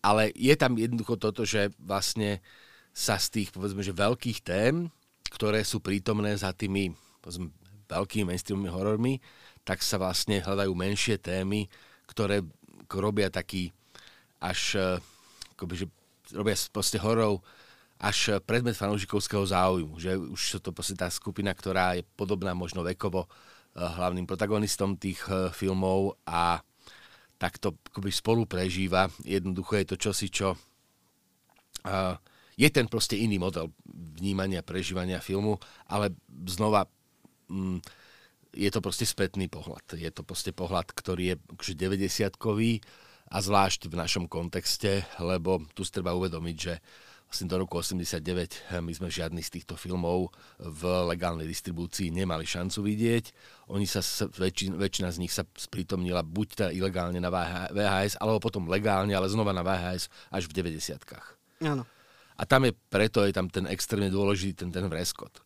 Ale 0.04 0.34
je 0.36 0.52
tam 0.58 0.76
jednoducho 0.76 1.16
toto, 1.16 1.48
že 1.48 1.72
vlastne 1.80 2.44
sa 2.92 3.16
z 3.16 3.40
tých, 3.40 3.48
povedzme, 3.56 3.80
že 3.80 3.96
veľkých 3.96 4.44
tém, 4.44 4.92
ktoré 5.32 5.64
sú 5.64 5.80
prítomné 5.80 6.36
za 6.36 6.52
tými 6.52 6.92
povedzme, 7.24 7.48
veľkými 7.88 8.28
mainstreamovými 8.28 8.72
horormi, 8.72 9.14
tak 9.62 9.80
sa 9.80 9.96
vlastne 9.96 10.42
hľadajú 10.42 10.72
menšie 10.74 11.16
témy, 11.22 11.70
ktoré 12.10 12.42
robia 12.92 13.32
taký 13.32 13.72
až, 14.42 14.76
eh, 14.76 14.98
akoby, 15.56 15.74
že 15.80 15.86
robia 16.34 16.58
proste 16.68 16.98
hororov 16.98 17.40
až 18.02 18.42
predmet 18.42 18.74
fanúšikovského 18.74 19.46
záujmu. 19.46 19.94
Že 20.02 20.18
už 20.34 20.42
to 20.58 20.74
proste 20.74 20.98
tá 20.98 21.06
skupina, 21.06 21.54
ktorá 21.54 21.94
je 21.94 22.02
podobná 22.18 22.50
možno 22.50 22.82
vekovo 22.82 23.24
eh, 23.24 23.30
hlavným 23.78 24.26
protagonistom 24.26 24.98
tých 24.98 25.22
eh, 25.30 25.54
filmov 25.54 26.18
a 26.26 26.58
takto 27.38 27.78
akoby 27.90 28.10
spolu 28.10 28.42
prežíva. 28.46 29.10
Jednoducho 29.26 29.74
je 29.78 29.86
to 29.90 29.96
čosi, 29.98 30.30
čo 30.30 30.54
uh, 30.54 32.14
je 32.54 32.68
ten 32.70 32.86
proste 32.86 33.18
iný 33.18 33.42
model 33.42 33.74
vnímania, 34.22 34.62
prežívania 34.62 35.18
filmu, 35.18 35.58
ale 35.90 36.14
znova 36.46 36.86
mm, 37.50 37.82
je 38.54 38.70
to 38.70 38.78
proste 38.78 39.10
spätný 39.10 39.50
pohľad. 39.50 39.82
Je 39.98 40.06
to 40.14 40.22
proste 40.22 40.54
pohľad, 40.54 40.94
ktorý 40.94 41.34
je 41.34 41.36
90-kový 41.82 42.78
a 43.34 43.42
zvlášť 43.42 43.90
v 43.90 43.98
našom 43.98 44.30
kontexte, 44.30 45.02
lebo 45.18 45.66
tu 45.74 45.82
si 45.82 45.90
treba 45.90 46.14
uvedomiť, 46.14 46.56
že 46.56 46.78
vlastne 47.32 47.48
do 47.48 47.64
roku 47.64 47.80
89 47.80 48.20
eh, 48.20 48.84
my 48.84 48.92
sme 48.92 49.08
žiadny 49.08 49.40
z 49.40 49.56
týchto 49.56 49.72
filmov 49.80 50.28
v 50.60 50.82
legálnej 51.08 51.48
distribúcii 51.48 52.12
nemali 52.12 52.44
šancu 52.44 52.84
vidieť. 52.84 53.24
Oni 53.72 53.88
sa, 53.88 54.04
väčšina, 54.04 54.76
väčšina 54.76 55.08
z 55.08 55.18
nich 55.18 55.32
sa 55.32 55.48
sprítomnila 55.56 56.20
buď 56.20 56.46
teda 56.52 56.70
ilegálne 56.76 57.16
na 57.16 57.32
VHS, 57.32 58.20
alebo 58.20 58.36
potom 58.36 58.68
legálne, 58.68 59.16
ale 59.16 59.32
znova 59.32 59.56
na 59.56 59.64
VHS 59.64 60.12
až 60.28 60.44
v 60.44 60.60
90-kách. 60.60 61.26
Áno. 61.64 61.88
A 62.36 62.42
tam 62.44 62.68
je, 62.68 62.76
preto 62.92 63.24
je 63.24 63.32
tam 63.32 63.48
ten 63.48 63.64
extrémne 63.64 64.12
dôležitý 64.12 64.52
ten, 64.52 64.68
ten 64.68 64.84
vreskot, 64.84 65.40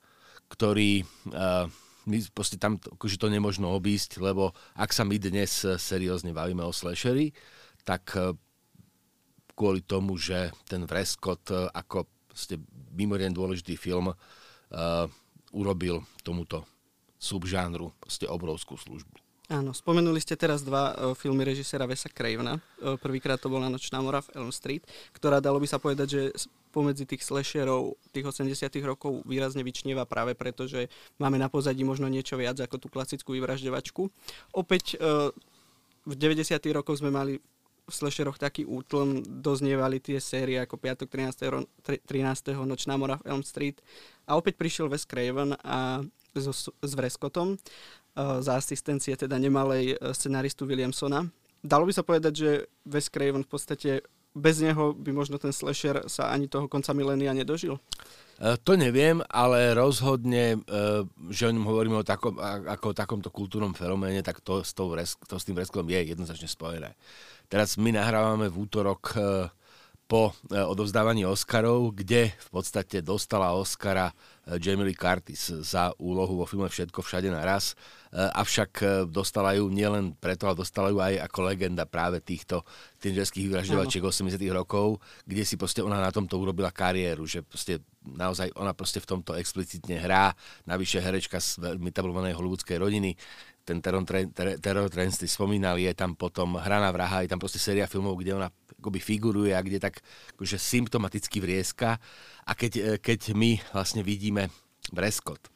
ktorý 0.50 1.06
uh, 1.30 1.70
my 2.10 2.16
proste 2.34 2.58
tam 2.58 2.82
akože 2.82 3.14
to 3.14 3.30
nemožno 3.30 3.70
obísť, 3.74 4.18
lebo 4.18 4.50
ak 4.74 4.90
sa 4.90 5.06
my 5.06 5.22
dnes 5.22 5.62
seriózne 5.78 6.34
bavíme 6.34 6.66
o 6.66 6.74
slashery, 6.74 7.30
tak 7.86 8.14
kvôli 9.56 9.80
tomu, 9.80 10.20
že 10.20 10.52
ten 10.68 10.84
vreskot 10.84 11.42
uh, 11.50 11.72
ako 11.72 12.04
proste 12.28 12.60
mimoriadne 12.92 13.32
dôležitý 13.32 13.80
film 13.80 14.12
uh, 14.12 14.16
urobil 15.56 16.04
tomuto 16.20 16.68
subžánru 17.16 17.96
proste 17.96 18.28
obrovskú 18.28 18.76
službu. 18.76 19.16
Áno, 19.46 19.70
spomenuli 19.70 20.18
ste 20.18 20.34
teraz 20.36 20.60
dva 20.60 20.92
uh, 20.92 21.14
filmy 21.16 21.46
režisera 21.46 21.88
Vesa 21.88 22.12
Cravena. 22.12 22.60
Uh, 22.76 23.00
prvýkrát 23.00 23.40
to 23.40 23.48
bola 23.48 23.72
Nočná 23.72 24.02
mora 24.04 24.20
v 24.20 24.42
Elm 24.42 24.52
Street, 24.52 24.84
ktorá 25.16 25.40
dalo 25.40 25.56
by 25.62 25.66
sa 25.70 25.80
povedať, 25.80 26.08
že 26.12 26.22
pomedzi 26.76 27.08
tých 27.08 27.24
slasherov 27.24 27.96
tých 28.12 28.28
80 28.28 28.68
rokov 28.84 29.24
výrazne 29.24 29.64
vyčnieva 29.64 30.04
práve 30.04 30.36
preto, 30.36 30.68
že 30.68 30.92
máme 31.16 31.40
na 31.40 31.48
pozadí 31.48 31.80
možno 31.88 32.04
niečo 32.04 32.36
viac 32.36 32.60
ako 32.60 32.76
tú 32.76 32.92
klasickú 32.92 33.32
vyvražďovačku. 33.32 34.12
Opäť 34.52 35.00
e, 35.00 35.32
v 36.04 36.12
90 36.12 36.60
rokoch 36.76 37.00
sme 37.00 37.08
mali 37.08 37.40
v 37.86 37.92
slasheroch 37.94 38.36
taký 38.36 38.66
útlm, 38.66 39.22
doznievali 39.22 40.02
tie 40.02 40.18
série 40.18 40.58
ako 40.58 40.74
Piatok 40.74 41.06
13. 41.06 41.70
13. 42.02 42.58
Nočná 42.66 42.98
mora 42.98 43.22
v 43.22 43.30
Elm 43.30 43.46
Street 43.46 43.78
a 44.26 44.34
opäť 44.34 44.58
prišiel 44.58 44.90
Wes 44.90 45.06
Craven 45.06 45.54
a 45.62 46.02
so, 46.34 46.52
s 46.82 46.92
Vreskotom 46.92 47.54
e, 47.54 47.58
za 48.42 48.58
asistencie 48.58 49.14
teda 49.16 49.38
nemalej 49.38 49.94
e, 49.94 49.96
scenaristu 50.12 50.66
Williamsona. 50.66 51.24
Dalo 51.62 51.86
by 51.88 51.92
sa 51.94 52.02
povedať, 52.02 52.32
že 52.34 52.50
Wes 52.84 53.08
Craven 53.08 53.46
v 53.46 53.50
podstate 53.50 53.90
bez 54.36 54.60
neho 54.60 54.92
by 54.92 55.16
možno 55.16 55.40
ten 55.40 55.48
slasher 55.48 56.04
sa 56.12 56.28
ani 56.28 56.44
toho 56.44 56.68
konca 56.68 56.92
milénia 56.92 57.32
nedožil? 57.32 57.80
E, 58.36 58.58
to 58.60 58.76
neviem, 58.76 59.24
ale 59.32 59.72
rozhodne, 59.72 60.60
že 61.32 61.48
o 61.48 61.54
ňom 61.54 61.64
hovoríme 61.64 61.96
o 62.02 62.04
takom, 62.04 62.36
ako 62.42 62.92
o 62.92 62.98
takomto 62.98 63.30
kultúrnom 63.32 63.72
fenoméne, 63.72 64.20
tak 64.20 64.44
to 64.44 64.60
s, 64.60 64.76
tou, 64.76 64.92
to 65.24 65.34
s 65.38 65.46
tým 65.46 65.56
resklom 65.56 65.88
je 65.88 66.12
jednoznačne 66.12 66.50
spojené. 66.50 66.92
Teraz 67.46 67.78
my 67.78 67.94
nahrávame 67.94 68.50
v 68.50 68.56
útorok 68.66 69.02
e, 69.14 69.18
po 70.06 70.30
odovzdávaní 70.50 71.26
Oscarov, 71.26 71.90
kde 71.90 72.30
v 72.30 72.48
podstate 72.54 73.02
dostala 73.02 73.58
Oscara 73.58 74.14
Jamie 74.46 74.94
Lee 74.94 74.94
Curtis 74.94 75.50
za 75.50 75.90
úlohu 75.98 76.38
vo 76.38 76.46
filme 76.46 76.70
Všetko 76.70 77.02
všade 77.02 77.26
naraz. 77.26 77.74
Avšak 78.14 79.02
dostala 79.10 79.58
ju 79.58 79.66
nielen 79.66 80.14
preto, 80.14 80.46
ale 80.46 80.54
dostala 80.54 80.94
ju 80.94 81.02
aj 81.02 81.26
ako 81.26 81.50
legenda 81.50 81.82
práve 81.90 82.22
týchto 82.22 82.62
tínžerských 83.02 83.50
vyvražďovačiek 83.50 83.98
80 84.06 84.38
rokov, 84.54 85.02
kde 85.26 85.42
si 85.42 85.58
proste 85.58 85.82
ona 85.82 85.98
na 85.98 86.14
tomto 86.14 86.38
urobila 86.38 86.70
kariéru, 86.70 87.26
že 87.26 87.42
proste 87.42 87.82
naozaj 88.06 88.54
ona 88.54 88.70
proste 88.70 89.02
v 89.02 89.10
tomto 89.10 89.34
explicitne 89.34 89.98
hrá. 89.98 90.30
Navyše 90.70 91.02
herečka 91.02 91.42
z 91.42 91.58
veľmi 91.58 91.90
tablovanej 91.90 92.38
hollywoodskej 92.38 92.78
rodiny, 92.78 93.18
ten 93.66 93.82
Terror, 93.82 94.06
ter, 94.06 94.62
terror 94.62 94.86
Trends, 94.86 95.18
ty 95.18 95.26
spomínali, 95.26 95.90
je 95.90 95.94
tam 95.98 96.14
potom 96.14 96.54
Hraná 96.54 96.94
vraha, 96.94 97.26
je 97.26 97.30
tam 97.34 97.42
proste 97.42 97.58
séria 97.58 97.90
filmov, 97.90 98.14
kde 98.22 98.38
ona 98.38 98.48
akoby 98.78 99.02
figuruje 99.02 99.50
a 99.50 99.60
kde 99.66 99.82
tak 99.82 99.98
akože 100.38 100.54
symptomaticky 100.54 101.42
vrieska. 101.42 101.98
A 102.46 102.54
keď, 102.54 102.72
e, 102.78 102.82
keď 103.02 103.34
my 103.34 103.58
vlastne 103.74 104.06
vidíme 104.06 104.54
Breskot, 104.94 105.55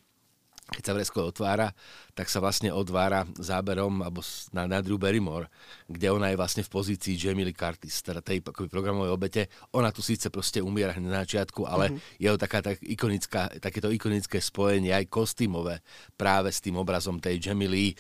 keď 0.71 0.83
sa 0.87 0.95
vresko 0.95 1.19
otvára, 1.27 1.75
tak 2.15 2.31
sa 2.31 2.39
vlastne 2.39 2.71
odvára 2.71 3.27
záberom 3.35 4.07
alebo 4.07 4.23
na, 4.55 4.71
na 4.71 4.79
Drew 4.79 4.97
Barrymore, 4.97 5.51
kde 5.91 6.15
ona 6.15 6.31
je 6.31 6.39
vlastne 6.39 6.63
v 6.63 6.71
pozícii 6.71 7.19
Jamie 7.19 7.43
Lee 7.43 7.57
Curtis, 7.57 8.01
teda 8.07 8.23
tej 8.23 8.39
akoby 8.41 8.71
programovej 8.71 9.11
obete. 9.11 9.43
Ona 9.75 9.91
tu 9.91 10.01
síce 10.01 10.31
proste 10.31 10.63
umiera 10.63 10.95
na 11.03 11.27
začiatku, 11.27 11.67
ale 11.67 11.91
mm-hmm. 11.91 12.23
je 12.23 12.29
to 12.31 12.39
taká, 12.39 12.59
tak 12.63 12.79
ikonická, 12.81 13.51
takéto 13.59 13.91
ikonické 13.91 14.39
spojenie, 14.39 14.95
aj 14.95 15.11
kostýmové, 15.11 15.83
práve 16.15 16.55
s 16.55 16.63
tým 16.63 16.79
obrazom 16.79 17.19
tej 17.19 17.51
Jamie 17.51 17.69
Lee. 17.69 17.93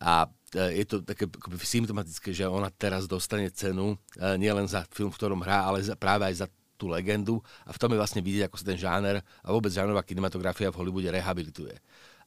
A 0.00 0.28
e, 0.56 0.80
je 0.80 0.84
to 0.88 1.04
také 1.04 1.24
symptomatické, 1.60 2.32
že 2.36 2.48
ona 2.48 2.68
teraz 2.72 3.08
dostane 3.08 3.48
cenu 3.52 3.96
e, 4.16 4.36
nielen 4.36 4.68
za 4.68 4.84
film, 4.92 5.12
v 5.12 5.18
ktorom 5.20 5.40
hrá, 5.44 5.68
ale 5.68 5.84
za, 5.84 5.96
práve 5.96 6.28
aj 6.28 6.44
za 6.44 6.48
tú 6.80 6.88
legendu 6.88 7.44
a 7.68 7.76
v 7.76 7.80
tom 7.80 7.92
je 7.92 8.00
vlastne 8.00 8.24
vidieť, 8.24 8.48
ako 8.48 8.56
sa 8.56 8.64
ten 8.72 8.80
žáner 8.80 9.20
a 9.20 9.48
vôbec 9.52 9.68
žánrová 9.68 10.00
kinematografia 10.00 10.72
v 10.72 10.80
Hollywoode 10.80 11.12
rehabilituje. 11.12 11.76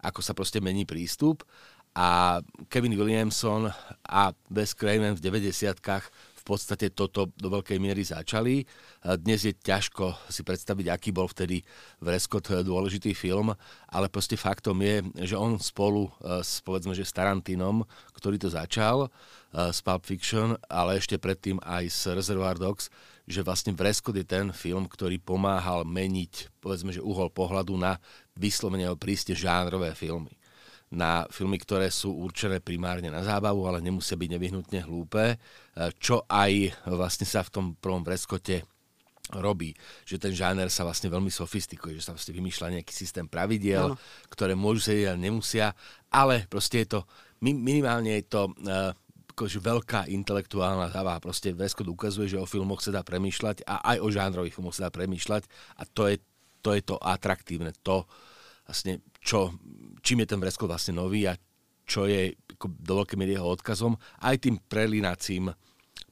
Ako 0.05 0.21
sa 0.21 0.37
proste 0.37 0.61
mení 0.61 0.85
prístup 0.85 1.41
a 1.97 2.37
Kevin 2.69 2.93
Williamson 2.93 3.73
a 4.05 4.29
Wes 4.53 4.77
Craven 4.77 5.17
v 5.17 5.21
90 5.25 5.81
v 6.43 6.51
podstate 6.51 6.91
toto 6.91 7.31
do 7.39 7.47
veľkej 7.47 7.79
miery 7.79 8.03
začali. 8.03 8.67
Dnes 9.23 9.47
je 9.47 9.55
ťažko 9.55 10.27
si 10.27 10.43
predstaviť, 10.43 10.91
aký 10.91 11.15
bol 11.15 11.31
vtedy 11.31 11.63
Vrescott 12.03 12.51
dôležitý 12.67 13.15
film, 13.15 13.55
ale 13.87 14.11
proste 14.11 14.35
faktom 14.35 14.75
je, 14.83 15.23
že 15.23 15.39
on 15.39 15.55
spolu 15.55 16.11
s, 16.43 16.59
povedzme, 16.59 16.91
že 16.91 17.07
s 17.07 17.15
Tarantinom, 17.15 17.87
ktorý 18.11 18.35
to 18.35 18.51
začal, 18.51 19.07
s 19.55 19.79
Pulp 19.79 20.03
Fiction, 20.03 20.59
ale 20.67 20.99
ešte 20.99 21.15
predtým 21.15 21.63
aj 21.63 21.83
s 21.87 22.11
Reservoir 22.11 22.59
Dogs, 22.59 22.91
že 23.23 23.39
vlastne 23.39 23.71
Vrescott 23.71 24.19
je 24.19 24.27
ten 24.27 24.51
film, 24.51 24.83
ktorý 24.91 25.23
pomáhal 25.23 25.87
meniť, 25.87 26.59
povedzme, 26.59 26.91
že 26.91 26.99
uhol 26.99 27.31
pohľadu 27.31 27.79
na 27.79 28.03
vyslovene 28.35 28.91
príste 28.99 29.31
žánrové 29.31 29.95
filmy 29.95 30.35
na 30.93 31.25
filmy, 31.33 31.57
ktoré 31.57 31.89
sú 31.89 32.13
určené 32.13 32.61
primárne 32.61 33.09
na 33.09 33.25
zábavu, 33.25 33.65
ale 33.65 33.81
nemusia 33.81 34.13
byť 34.13 34.29
nevyhnutne 34.29 34.79
hlúpe, 34.85 35.33
e, 35.33 35.35
čo 35.97 36.23
aj 36.29 36.85
vlastne 36.85 37.25
sa 37.25 37.41
v 37.41 37.49
tom 37.49 37.65
prvom 37.73 38.05
preskote 38.05 38.61
robí, 39.33 39.73
že 40.05 40.21
ten 40.21 40.35
žáner 40.35 40.69
sa 40.69 40.85
vlastne 40.85 41.09
veľmi 41.09 41.33
sofistikuje, 41.33 41.97
že 41.97 42.05
sa 42.05 42.13
vlastne 42.13 42.35
vymýšľa 42.37 42.79
nejaký 42.79 42.93
systém 42.93 43.25
pravidiel, 43.25 43.95
ano. 43.95 43.97
ktoré 44.29 44.53
môžu 44.53 44.91
sedieť 44.91 45.15
a 45.15 45.17
nemusia, 45.17 45.67
ale 46.13 46.45
proste 46.45 46.85
je 46.85 46.99
to, 46.99 46.99
minimálne 47.41 48.19
je 48.19 48.25
to 48.27 48.51
uh, 48.51 48.91
akože 49.33 49.63
veľká 49.63 49.99
intelektuálna 50.13 50.93
závaha. 50.93 51.23
Proste 51.23 51.55
Veskot 51.55 51.89
ukazuje, 51.89 52.29
že 52.29 52.37
o 52.37 52.45
filmoch 52.45 52.85
sa 52.85 52.93
dá 52.93 53.01
premýšľať 53.01 53.65
a 53.65 53.95
aj 53.95 53.97
o 54.03 54.07
žánrových 54.13 54.53
filmoch 54.53 54.77
sa 54.77 54.87
dá 54.87 54.91
premýšľať 54.93 55.49
a 55.79 55.83
to 55.89 56.11
je 56.11 56.21
to, 56.63 56.69
je 56.71 56.83
to 56.85 56.95
atraktívne, 57.01 57.75
to 57.83 58.07
vlastne 58.67 59.03
čo, 59.19 59.55
čím 60.03 60.23
je 60.23 60.27
ten 60.33 60.39
Breskot 60.39 60.69
vlastne 60.69 60.95
nový 60.97 61.27
a 61.27 61.37
čo 61.83 62.07
je 62.07 62.31
ako 62.55 62.79
do 62.79 62.93
veľkej 63.03 63.17
miery 63.19 63.35
jeho 63.35 63.47
odkazom, 63.51 63.99
aj 64.23 64.39
tým 64.39 64.55
prelinacím, 64.71 65.51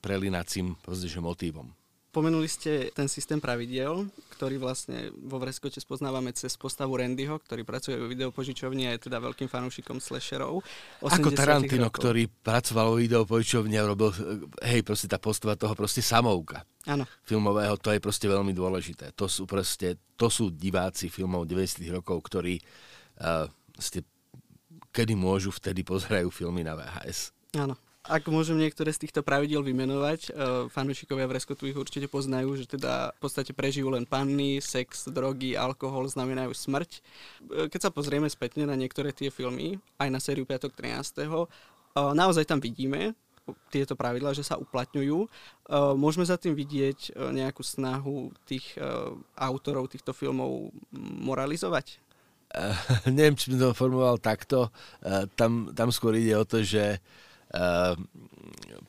prelinacím 0.04 0.76
motívom. 1.24 1.72
Pomenuli 2.12 2.52
ste 2.52 2.92
ten 2.92 3.08
systém 3.08 3.40
pravidiel, 3.40 4.04
ktorý 4.36 4.60
vlastne 4.60 5.16
vo 5.16 5.40
Vreskote 5.40 5.80
spoznávame 5.80 6.36
cez 6.36 6.60
postavu 6.60 7.00
Randyho, 7.00 7.40
ktorý 7.40 7.64
pracuje 7.64 7.96
vo 7.96 8.12
videopožičovni 8.12 8.92
a 8.92 9.00
je 9.00 9.08
teda 9.08 9.24
veľkým 9.24 9.48
fanúšikom 9.48 10.04
slasherov. 10.04 10.60
Ako 11.00 11.32
Tarantino, 11.32 11.88
rokov. 11.88 12.04
ktorý 12.04 12.28
pracoval 12.28 12.92
vo 12.92 12.98
videopožičovni 13.00 13.80
a 13.80 13.88
robil, 13.88 14.12
hej, 14.60 14.84
proste 14.84 15.08
tá 15.08 15.24
postava 15.24 15.56
toho 15.56 15.72
proste 15.72 16.04
samouka. 16.04 16.68
Áno. 16.84 17.08
Filmového, 17.24 17.80
to 17.80 17.96
je 17.96 18.04
proste 18.04 18.28
veľmi 18.28 18.52
dôležité. 18.52 19.16
To 19.16 19.32
sú 19.32 19.48
proste, 19.48 19.96
to 20.20 20.28
sú 20.28 20.52
diváci 20.52 21.08
filmov 21.08 21.48
90 21.48 21.88
rokov, 21.96 22.28
ktorí 22.28 22.60
uh, 23.24 23.48
ste, 23.80 24.04
kedy 24.92 25.16
môžu, 25.16 25.48
vtedy 25.56 25.88
pozerajú 25.88 26.28
filmy 26.28 26.68
na 26.68 26.76
VHS. 26.76 27.32
Áno. 27.56 27.80
Ak 28.02 28.26
môžem 28.26 28.58
niektoré 28.58 28.90
z 28.90 29.06
týchto 29.06 29.22
pravidel 29.22 29.62
vymenovať, 29.62 30.34
uh, 30.34 30.66
fanúšikovia 30.74 31.30
v 31.30 31.38
Reskotu 31.38 31.70
ich 31.70 31.78
určite 31.78 32.10
poznajú, 32.10 32.58
že 32.58 32.66
teda 32.66 33.14
v 33.14 33.20
podstate 33.22 33.54
prežijú 33.54 33.94
len 33.94 34.10
panny, 34.10 34.58
sex, 34.58 35.06
drogy, 35.06 35.54
alkohol 35.54 36.10
znamenajú 36.10 36.50
smrť. 36.50 36.98
Uh, 36.98 37.70
keď 37.70 37.80
sa 37.86 37.94
pozrieme 37.94 38.26
spätne 38.26 38.66
na 38.66 38.74
niektoré 38.74 39.14
tie 39.14 39.30
filmy, 39.30 39.78
aj 40.02 40.10
na 40.10 40.18
sériu 40.18 40.50
5. 40.50 40.74
13. 40.74 41.30
Uh, 41.30 41.46
naozaj 42.18 42.50
tam 42.50 42.58
vidíme 42.58 43.14
tieto 43.70 43.94
pravidlá, 43.94 44.32
že 44.38 44.46
sa 44.46 44.56
uplatňujú. 44.56 45.28
Môžeme 45.98 46.24
za 46.24 46.38
tým 46.38 46.54
vidieť 46.54 47.18
nejakú 47.34 47.66
snahu 47.66 48.32
tých 48.46 48.78
autorov 49.34 49.92
týchto 49.92 50.14
filmov 50.14 50.72
moralizovať? 51.26 52.00
Uh, 52.54 52.72
neviem, 53.18 53.36
či 53.36 53.52
by 53.52 53.58
to 53.60 53.68
formoval 53.76 54.22
takto. 54.22 54.70
Uh, 55.02 55.26
tam, 55.36 55.74
tam 55.74 55.90
skôr 55.90 56.16
ide 56.16 56.38
o 56.38 56.46
to, 56.48 56.64
že 56.64 56.96
uh, 56.96 57.31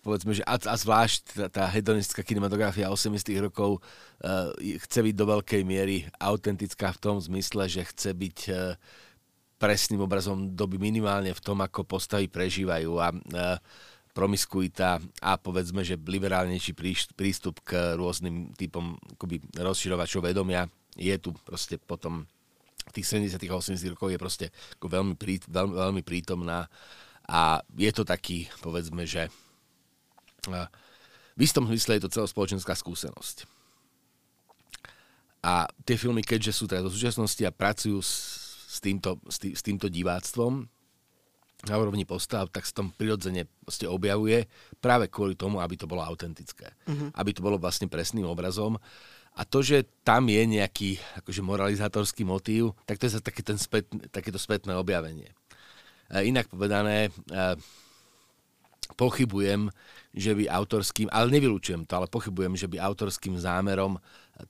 povedzme, 0.03 0.35
že 0.35 0.43
a, 0.47 0.59
a 0.59 0.75
zvlášť 0.79 1.21
tá, 1.35 1.47
tá 1.51 1.65
hedonistická 1.71 2.23
kinematografia 2.27 2.91
80 2.91 3.27
rokov 3.43 3.79
uh, 3.79 4.51
chce 4.59 4.99
byť 5.03 5.15
do 5.15 5.27
veľkej 5.27 5.63
miery 5.67 6.07
autentická 6.19 6.95
v 6.95 7.03
tom 7.03 7.17
zmysle, 7.19 7.67
že 7.71 7.87
chce 7.87 8.11
byť 8.15 8.39
uh, 8.51 8.75
presným 9.59 10.03
obrazom 10.03 10.55
doby 10.55 10.79
minimálne 10.79 11.31
v 11.31 11.43
tom, 11.43 11.63
ako 11.63 11.87
postavy 11.87 12.27
prežívajú. 12.27 12.91
A 12.99 13.09
uh, 13.15 13.59
promiskuita 14.13 15.01
a 15.25 15.41
povedzme, 15.41 15.81
že 15.81 15.97
liberálnejší 15.97 16.77
prístup 17.17 17.65
k 17.65 17.97
rôznym 17.97 18.53
typom 18.53 19.01
akoby, 19.17 19.41
rozširovačov 19.57 20.29
vedomia 20.29 20.69
je 20.93 21.17
tu 21.17 21.33
proste 21.33 21.81
potom 21.81 22.29
v 22.83 22.93
tých 22.93 23.09
70 23.09 23.41
a 23.41 23.57
80 23.57 23.95
rokov 23.97 24.13
je 24.13 24.21
proste 24.21 24.47
ako 24.77 24.87
veľmi, 24.93 25.15
prí, 25.17 25.41
veľmi, 25.49 25.75
veľmi 25.81 26.03
prítomná 26.05 26.69
a 27.29 27.63
je 27.77 27.91
to 27.95 28.03
taký, 28.03 28.51
povedzme, 28.61 29.07
že 29.07 29.31
v 31.33 31.41
istom 31.41 31.65
zmysle 31.71 31.99
je 31.99 32.03
to 32.09 32.15
celospoločenská 32.21 32.75
skúsenosť. 32.75 33.47
A 35.43 35.67
tie 35.83 35.99
filmy, 35.99 36.23
keďže 36.23 36.55
sú 36.55 36.65
teda 36.71 36.87
do 36.87 36.91
súčasnosti 36.93 37.43
a 37.43 37.51
pracujú 37.51 37.99
s, 38.03 38.79
týmto, 38.79 39.19
s, 39.27 39.43
tý, 39.43 39.59
s 39.59 39.63
týmto 39.63 39.91
diváctvom 39.91 40.71
na 41.67 41.75
úrovni 41.79 42.03
postav, 42.07 42.51
tak 42.51 42.67
sa 42.67 42.83
tam 42.83 42.95
prirodzene 42.95 43.47
objavuje 43.87 44.47
práve 44.83 45.07
kvôli 45.07 45.39
tomu, 45.39 45.63
aby 45.63 45.79
to 45.79 45.87
bolo 45.87 46.03
autentické. 46.03 46.75
Uh-huh. 46.87 47.11
Aby 47.15 47.35
to 47.35 47.43
bolo 47.43 47.59
vlastne 47.59 47.87
presným 47.87 48.27
obrazom. 48.27 48.79
A 49.33 49.43
to, 49.47 49.63
že 49.65 49.87
tam 50.07 50.29
je 50.29 50.43
nejaký 50.45 50.99
akože 51.23 51.43
moralizátorský 51.43 52.23
motív, 52.23 52.77
tak 52.87 52.99
to 52.99 53.09
je 53.09 53.23
také 53.23 53.43
ten 53.43 53.57
spät, 53.57 53.89
takéto 54.13 54.39
spätné 54.39 54.75
objavenie. 54.77 55.33
Inak 56.13 56.53
povedané, 56.53 57.09
pochybujem, 59.01 59.73
že 60.13 60.37
by 60.37 60.45
autorským, 60.45 61.09
ale 61.09 61.33
nevylučujem 61.33 61.89
to, 61.89 61.93
ale 61.97 62.13
pochybujem, 62.13 62.53
že 62.53 62.69
by 62.69 62.77
autorským 62.77 63.41
zámerom 63.41 63.97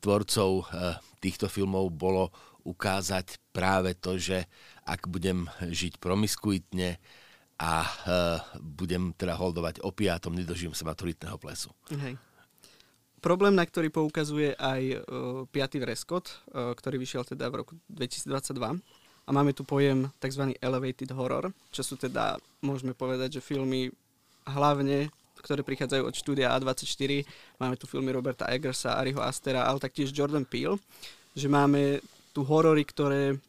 tvorcov 0.02 0.66
týchto 1.22 1.46
filmov 1.46 1.94
bolo 1.94 2.34
ukázať 2.66 3.38
práve 3.54 3.94
to, 3.94 4.18
že 4.18 4.50
ak 4.82 5.06
budem 5.06 5.46
žiť 5.62 6.02
promiskuitne 6.02 6.98
a 7.62 7.86
budem 8.58 9.14
teda 9.14 9.38
holdovať 9.38 9.86
opiátom, 9.86 10.34
nedožijem 10.34 10.74
sa 10.74 10.82
maturitného 10.82 11.38
plesu. 11.38 11.70
Hej. 11.94 12.18
Problém, 13.22 13.54
na 13.54 13.62
ktorý 13.62 13.86
poukazuje 13.94 14.58
aj 14.58 14.82
uh, 14.98 15.46
5. 15.46 15.78
Vreskot, 15.78 16.26
uh, 16.26 16.74
ktorý 16.74 16.98
vyšiel 16.98 17.22
teda 17.22 17.54
v 17.54 17.62
roku 17.62 17.78
2022, 17.86 18.82
máme 19.32 19.56
tu 19.56 19.64
pojem 19.64 20.12
tzv. 20.20 20.52
elevated 20.60 21.08
horror, 21.16 21.48
čo 21.72 21.80
sú 21.80 21.96
teda, 21.96 22.36
môžeme 22.60 22.92
povedať, 22.92 23.40
že 23.40 23.44
filmy 23.44 23.88
hlavne, 24.44 25.08
ktoré 25.42 25.66
prichádzajú 25.66 26.02
od 26.06 26.14
štúdia 26.14 26.54
A24. 26.54 27.26
Máme 27.58 27.74
tu 27.74 27.90
filmy 27.90 28.14
Roberta 28.14 28.46
Eggersa, 28.46 28.94
Ariho 28.94 29.18
Astera, 29.18 29.66
ale 29.66 29.82
taktiež 29.82 30.14
Jordan 30.14 30.46
Peele. 30.46 30.78
Že 31.34 31.48
máme 31.50 31.82
tu 32.30 32.46
horory, 32.46 32.86
ktoré 32.86 33.40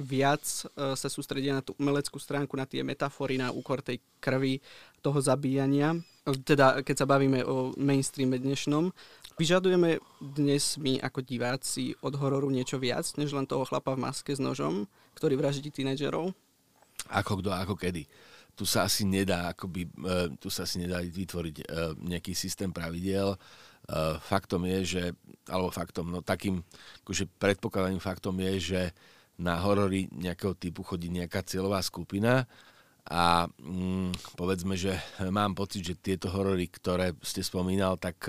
viac 0.00 0.40
uh, 0.46 0.96
sa 0.96 1.08
sústredia 1.12 1.52
na 1.52 1.60
tú 1.60 1.76
umeleckú 1.76 2.16
stránku, 2.16 2.56
na 2.56 2.64
tie 2.64 2.80
metafory, 2.80 3.36
na 3.36 3.52
úkor 3.52 3.84
tej 3.84 4.00
krvi, 4.22 4.62
toho 5.00 5.18
zabíjania. 5.20 5.96
Teda, 6.44 6.84
keď 6.84 7.04
sa 7.04 7.06
bavíme 7.08 7.44
o 7.44 7.72
mainstreame 7.76 8.36
dnešnom, 8.36 8.92
vyžadujeme 9.40 9.96
dnes 10.20 10.76
my 10.76 11.00
ako 11.00 11.24
diváci 11.24 11.96
od 12.04 12.12
hororu 12.20 12.52
niečo 12.52 12.76
viac, 12.76 13.08
než 13.16 13.32
len 13.32 13.48
toho 13.48 13.64
chlapa 13.64 13.96
v 13.96 14.04
maske 14.04 14.36
s 14.36 14.36
nožom, 14.36 14.84
ktorý 15.16 15.40
vraždí 15.40 15.72
tínedžerov? 15.72 16.36
Ako 17.08 17.40
kto, 17.40 17.48
ako 17.48 17.72
kedy. 17.72 18.04
Tu 18.52 18.68
sa 18.68 18.84
asi 18.84 19.08
nedá, 19.08 19.48
akoby, 19.56 19.88
uh, 20.04 20.28
tu 20.36 20.52
sa 20.52 20.68
asi 20.68 20.84
nedá 20.84 21.00
vytvoriť 21.00 21.56
uh, 21.64 21.96
nejaký 21.96 22.36
systém 22.36 22.68
pravidiel. 22.68 23.32
Uh, 23.88 24.20
faktom 24.20 24.68
je, 24.68 24.78
že, 24.84 25.04
alebo 25.48 25.72
faktom, 25.72 26.12
no 26.12 26.20
takým 26.20 26.60
akože 27.00 27.24
predpokladaným 27.40 28.04
faktom 28.04 28.36
je, 28.44 28.52
že 28.60 28.82
na 29.40 29.56
horory 29.56 30.12
nejakého 30.12 30.52
typu 30.52 30.84
chodí 30.84 31.08
nejaká 31.08 31.40
cieľová 31.40 31.80
skupina 31.80 32.44
a 33.08 33.48
mm, 33.48 34.36
povedzme, 34.36 34.76
že 34.76 34.92
mám 35.32 35.56
pocit, 35.56 35.80
že 35.80 35.96
tieto 35.96 36.28
horory, 36.28 36.68
ktoré 36.68 37.16
ste 37.24 37.40
spomínal, 37.40 37.96
tak 37.96 38.28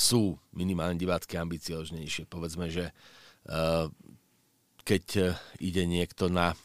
sú 0.00 0.40
minimálne 0.56 0.96
divácky 0.96 1.36
ambicioznejšie. 1.36 2.24
Povedzme, 2.24 2.72
že 2.72 2.88
uh, 3.52 3.84
keď 4.80 5.04
uh, 5.20 5.26
ide 5.60 5.84
niekto 5.84 6.32
na, 6.32 6.56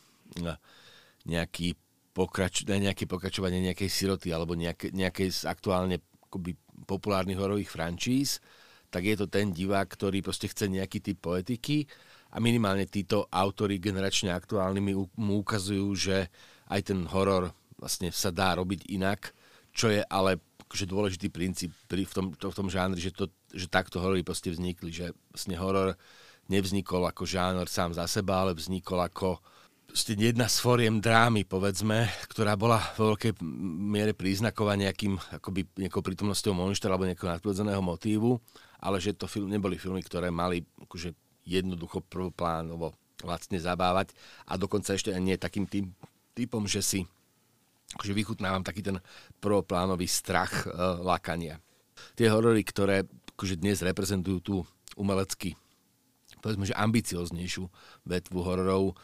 nejaký 1.28 1.76
pokrač, 2.16 2.64
nejaké 2.64 3.04
pokračovanie 3.04 3.60
nejakej 3.60 3.92
siroty 3.92 4.32
alebo 4.32 4.56
nejaké, 4.56 4.96
nejakej 4.96 5.30
z 5.36 5.42
aktuálne 5.52 6.00
akoby, 6.32 6.56
populárnych 6.88 7.36
horových 7.36 7.76
frančíz, 7.76 8.40
tak 8.88 9.04
je 9.04 9.20
to 9.20 9.28
ten 9.28 9.52
divák, 9.52 9.92
ktorý 9.92 10.24
proste 10.24 10.48
chce 10.48 10.72
nejaký 10.72 11.04
typ 11.04 11.20
poetiky 11.20 11.84
a 12.32 12.40
minimálne 12.40 12.88
títo 12.88 13.28
autory 13.28 13.84
generačne 13.84 14.32
aktuálni 14.32 14.80
mu 14.96 15.34
ukazujú, 15.44 15.88
že 15.92 16.32
aj 16.72 16.82
ten 16.88 17.04
horor 17.12 17.52
vlastne 17.76 18.08
sa 18.16 18.32
dá 18.32 18.56
robiť 18.56 18.88
inak, 18.88 19.36
čo 19.76 19.92
je 19.92 20.00
ale 20.08 20.40
akože 20.66 20.86
dôležitý 20.90 21.28
princíp 21.30 21.72
pri, 21.86 22.06
v, 22.06 22.14
tom, 22.14 22.26
to, 22.34 22.50
v 22.50 22.58
tom 22.58 22.68
žánri, 22.68 22.98
že, 22.98 23.14
to, 23.14 23.30
že 23.54 23.70
takto 23.70 24.02
horory 24.02 24.26
proste 24.26 24.50
vznikli, 24.50 24.90
že 24.90 25.14
vlastne 25.30 25.56
horor 25.58 25.94
nevznikol 26.50 27.06
ako 27.06 27.26
žánr 27.26 27.66
sám 27.70 27.94
za 27.94 28.06
seba, 28.10 28.46
ale 28.46 28.58
vznikol 28.58 29.02
ako 29.06 29.42
jedna 29.96 30.52
z 30.52 30.58
foriem 30.60 31.00
drámy, 31.00 31.48
povedzme, 31.48 32.10
ktorá 32.28 32.60
bola 32.60 32.82
vo 33.00 33.16
veľkej 33.16 33.40
miere 33.80 34.12
príznaková 34.12 34.76
nejakým, 34.76 35.16
akoby 35.40 35.70
nejakou 35.80 36.04
prítomnosťou 36.04 36.52
monštra 36.52 36.92
alebo 36.92 37.08
nejakého 37.08 37.32
nadprirodzeného 37.32 37.80
motívu, 37.80 38.36
ale 38.84 39.00
že 39.00 39.16
to 39.16 39.30
film, 39.30 39.48
neboli 39.48 39.80
filmy, 39.80 40.04
ktoré 40.04 40.34
mali 40.34 40.66
akože 40.84 41.16
jednoducho 41.48 42.04
prvoplánovo 42.10 42.98
vlastne 43.24 43.56
zabávať 43.62 44.12
a 44.50 44.60
dokonca 44.60 44.92
ešte 44.98 45.16
nie 45.22 45.40
takým 45.40 45.70
tým 45.70 45.96
typom, 46.36 46.68
že 46.68 46.84
si 46.84 47.00
akože 47.94 48.14
vychutnávam 48.18 48.66
taký 48.66 48.82
ten 48.82 48.98
prvoplánový 49.38 50.10
strach 50.10 50.66
e, 50.66 50.74
lákania. 51.06 51.62
Tie 52.18 52.26
horory, 52.26 52.66
ktoré 52.66 53.06
akože 53.38 53.62
dnes 53.62 53.86
reprezentujú 53.86 54.40
tú 54.42 54.56
umelecky 54.98 55.54
povedzme, 56.46 56.70
že 56.70 56.78
ambicioznejšiu 56.78 57.66
vetvu 58.06 58.40
hororov, 58.46 58.94
e, 58.94 58.96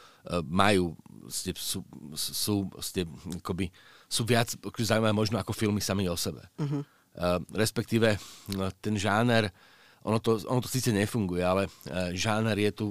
majú, 0.45 0.93
ste, 1.25 1.57
sú, 1.57 1.81
sú, 2.13 2.69
ste, 2.77 3.09
akoby, 3.41 3.73
sú 4.05 4.21
viac 4.29 4.53
akože 4.61 4.93
zaujímavé 4.93 5.09
možno 5.09 5.41
ako 5.41 5.49
filmy 5.49 5.81
sami 5.81 6.05
o 6.05 6.13
sebe. 6.13 6.45
Uh-huh. 6.61 6.85
Uh, 7.11 7.43
respektíve 7.51 8.15
no, 8.55 8.71
ten 8.79 8.95
žáner, 8.95 9.51
ono 9.99 10.23
to, 10.23 10.39
ono 10.47 10.63
to 10.63 10.71
síce 10.71 10.95
nefunguje, 10.95 11.43
ale 11.43 11.67
uh, 11.67 12.13
žáner 12.15 12.55
je 12.55 12.71
tu 12.71 12.87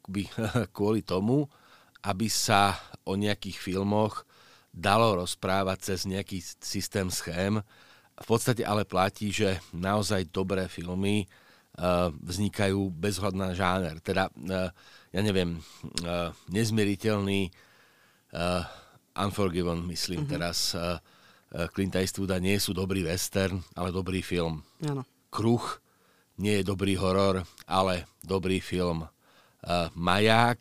akoby, 0.00 0.22
kvôli 0.76 1.00
tomu, 1.02 1.44
aby 2.06 2.30
sa 2.30 2.78
o 3.02 3.18
nejakých 3.18 3.58
filmoch 3.58 4.27
dalo 4.78 5.18
rozprávať 5.18 5.90
cez 5.90 6.06
nejaký 6.06 6.38
systém 6.62 7.10
schém. 7.10 7.58
V 8.18 8.26
podstate 8.26 8.62
ale 8.62 8.86
platí, 8.86 9.34
že 9.34 9.58
naozaj 9.74 10.30
dobré 10.30 10.70
filmy 10.70 11.26
Eh, 11.78 12.10
vznikajú 12.10 12.90
bez 12.90 13.22
na 13.38 13.54
žáner. 13.54 14.02
Teda, 14.02 14.26
eh, 14.50 14.66
ja 15.14 15.20
neviem, 15.22 15.62
eh, 16.02 16.34
nezmieriteľný 16.50 17.54
Unforgiven, 19.16 19.88
myslím 19.88 20.28
mm-hmm. 20.28 20.34
teraz, 20.36 20.76
Clint 21.72 21.96
Eastwooda 21.96 22.36
nie 22.36 22.60
sú 22.60 22.76
dobrý 22.76 23.00
western, 23.00 23.64
ale 23.72 23.88
dobrý 23.88 24.20
film. 24.20 24.60
Ano. 24.84 25.08
Kruh 25.32 25.80
nie 26.36 26.60
je 26.60 26.68
dobrý 26.68 26.92
horor, 27.00 27.48
ale 27.64 28.04
dobrý 28.20 28.60
film. 28.60 29.08
Maják 29.96 30.60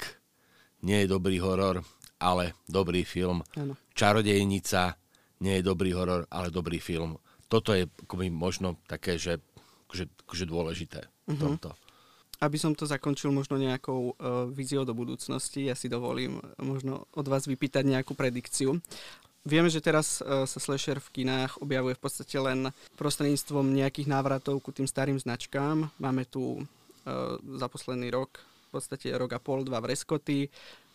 nie 0.80 1.04
je 1.04 1.12
dobrý 1.12 1.44
horor, 1.44 1.84
ale 2.24 2.56
dobrý 2.72 3.04
film. 3.04 3.44
Ano. 3.60 3.76
Čarodejnica 3.98 4.94
nie 5.42 5.58
je 5.58 5.66
dobrý 5.66 5.90
horor, 5.98 6.30
ale 6.30 6.54
dobrý 6.54 6.78
film. 6.78 7.18
Toto 7.50 7.74
je 7.74 7.90
akoby 8.06 8.30
možno 8.30 8.78
také, 8.86 9.18
že 9.18 9.42
akože, 9.90 10.06
akože 10.28 10.46
dôležité 10.46 11.00
v 11.26 11.34
mhm. 11.34 11.42
tomto. 11.42 11.70
Aby 12.38 12.62
som 12.62 12.78
to 12.78 12.86
zakončil 12.86 13.34
možno 13.34 13.58
nejakou 13.58 14.14
uh, 14.14 14.46
víziou 14.46 14.86
do 14.86 14.94
budúcnosti, 14.94 15.66
ja 15.66 15.74
si 15.74 15.90
dovolím 15.90 16.38
možno 16.62 17.10
od 17.18 17.26
vás 17.26 17.50
vypýtať 17.50 17.82
nejakú 17.82 18.14
predikciu. 18.14 18.78
Vieme, 19.42 19.74
že 19.74 19.82
teraz 19.82 20.22
uh, 20.22 20.46
sa 20.46 20.60
slasher 20.62 21.02
v 21.02 21.24
kinách 21.24 21.58
objavuje 21.66 21.98
v 21.98 22.04
podstate 22.04 22.38
len 22.38 22.70
prostredníctvom 22.94 23.74
nejakých 23.74 24.06
návratov 24.06 24.62
ku 24.62 24.70
tým 24.70 24.86
starým 24.86 25.18
značkám. 25.18 25.90
Máme 25.98 26.30
tu 26.30 26.62
uh, 26.62 27.42
za 27.42 27.66
posledný 27.66 28.14
rok, 28.14 28.38
podstate 28.78 29.10
rok 29.18 29.34
a 29.34 29.42
pol, 29.42 29.66
dva 29.66 29.82
vreskoty. 29.82 30.48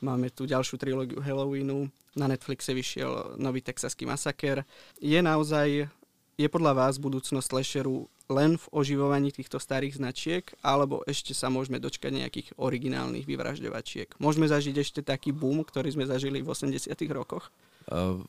Máme 0.03 0.31
tu 0.31 0.47
ďalšiu 0.47 0.79
trilógiu 0.79 1.19
Halloweenu. 1.19 1.91
Na 2.15 2.31
Netflixe 2.31 2.71
vyšiel 2.71 3.39
nový 3.43 3.59
texaský 3.59 4.07
masaker. 4.07 4.63
Je 5.03 5.19
naozaj, 5.19 5.91
je 6.39 6.49
podľa 6.49 6.73
vás 6.79 7.03
budúcnosť 7.03 7.51
slasheru 7.51 8.07
len 8.31 8.57
v 8.57 8.67
oživovaní 8.73 9.35
týchto 9.35 9.61
starých 9.61 9.99
značiek, 9.99 10.45
alebo 10.65 11.05
ešte 11.05 11.37
sa 11.37 11.53
môžeme 11.53 11.77
dočkať 11.83 12.15
nejakých 12.15 12.49
originálnych 12.57 13.29
vyvražďovačiek. 13.29 14.17
Môžeme 14.23 14.49
zažiť 14.49 14.77
ešte 14.79 15.01
taký 15.05 15.35
boom, 15.35 15.61
ktorý 15.67 15.93
sme 15.93 16.09
zažili 16.09 16.41
v 16.41 16.49
80 16.49 16.89
rokoch? 17.13 17.53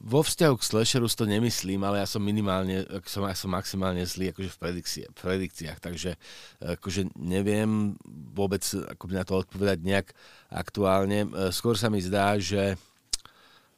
Vo 0.01 0.21
vzťahu 0.25 0.55
k 0.57 0.65
slasheru 0.65 1.05
to 1.05 1.29
nemyslím, 1.29 1.85
ale 1.85 2.01
ja 2.01 2.07
som 2.09 2.25
minimálne, 2.25 2.89
som, 3.05 3.21
ja 3.27 3.37
som 3.37 3.53
maximálne 3.53 4.01
zlý 4.01 4.33
akože 4.33 4.49
v, 4.49 4.57
predikcie, 4.57 5.03
predikciách, 5.13 5.77
takže 5.77 6.17
akože 6.61 7.13
neviem 7.21 7.93
vôbec 8.33 8.65
ako 8.65 9.03
na 9.13 9.21
to 9.21 9.45
odpovedať 9.45 9.77
nejak 9.85 10.07
aktuálne. 10.49 11.29
Skôr 11.53 11.77
sa 11.77 11.93
mi 11.93 12.01
zdá, 12.01 12.33
že 12.41 12.73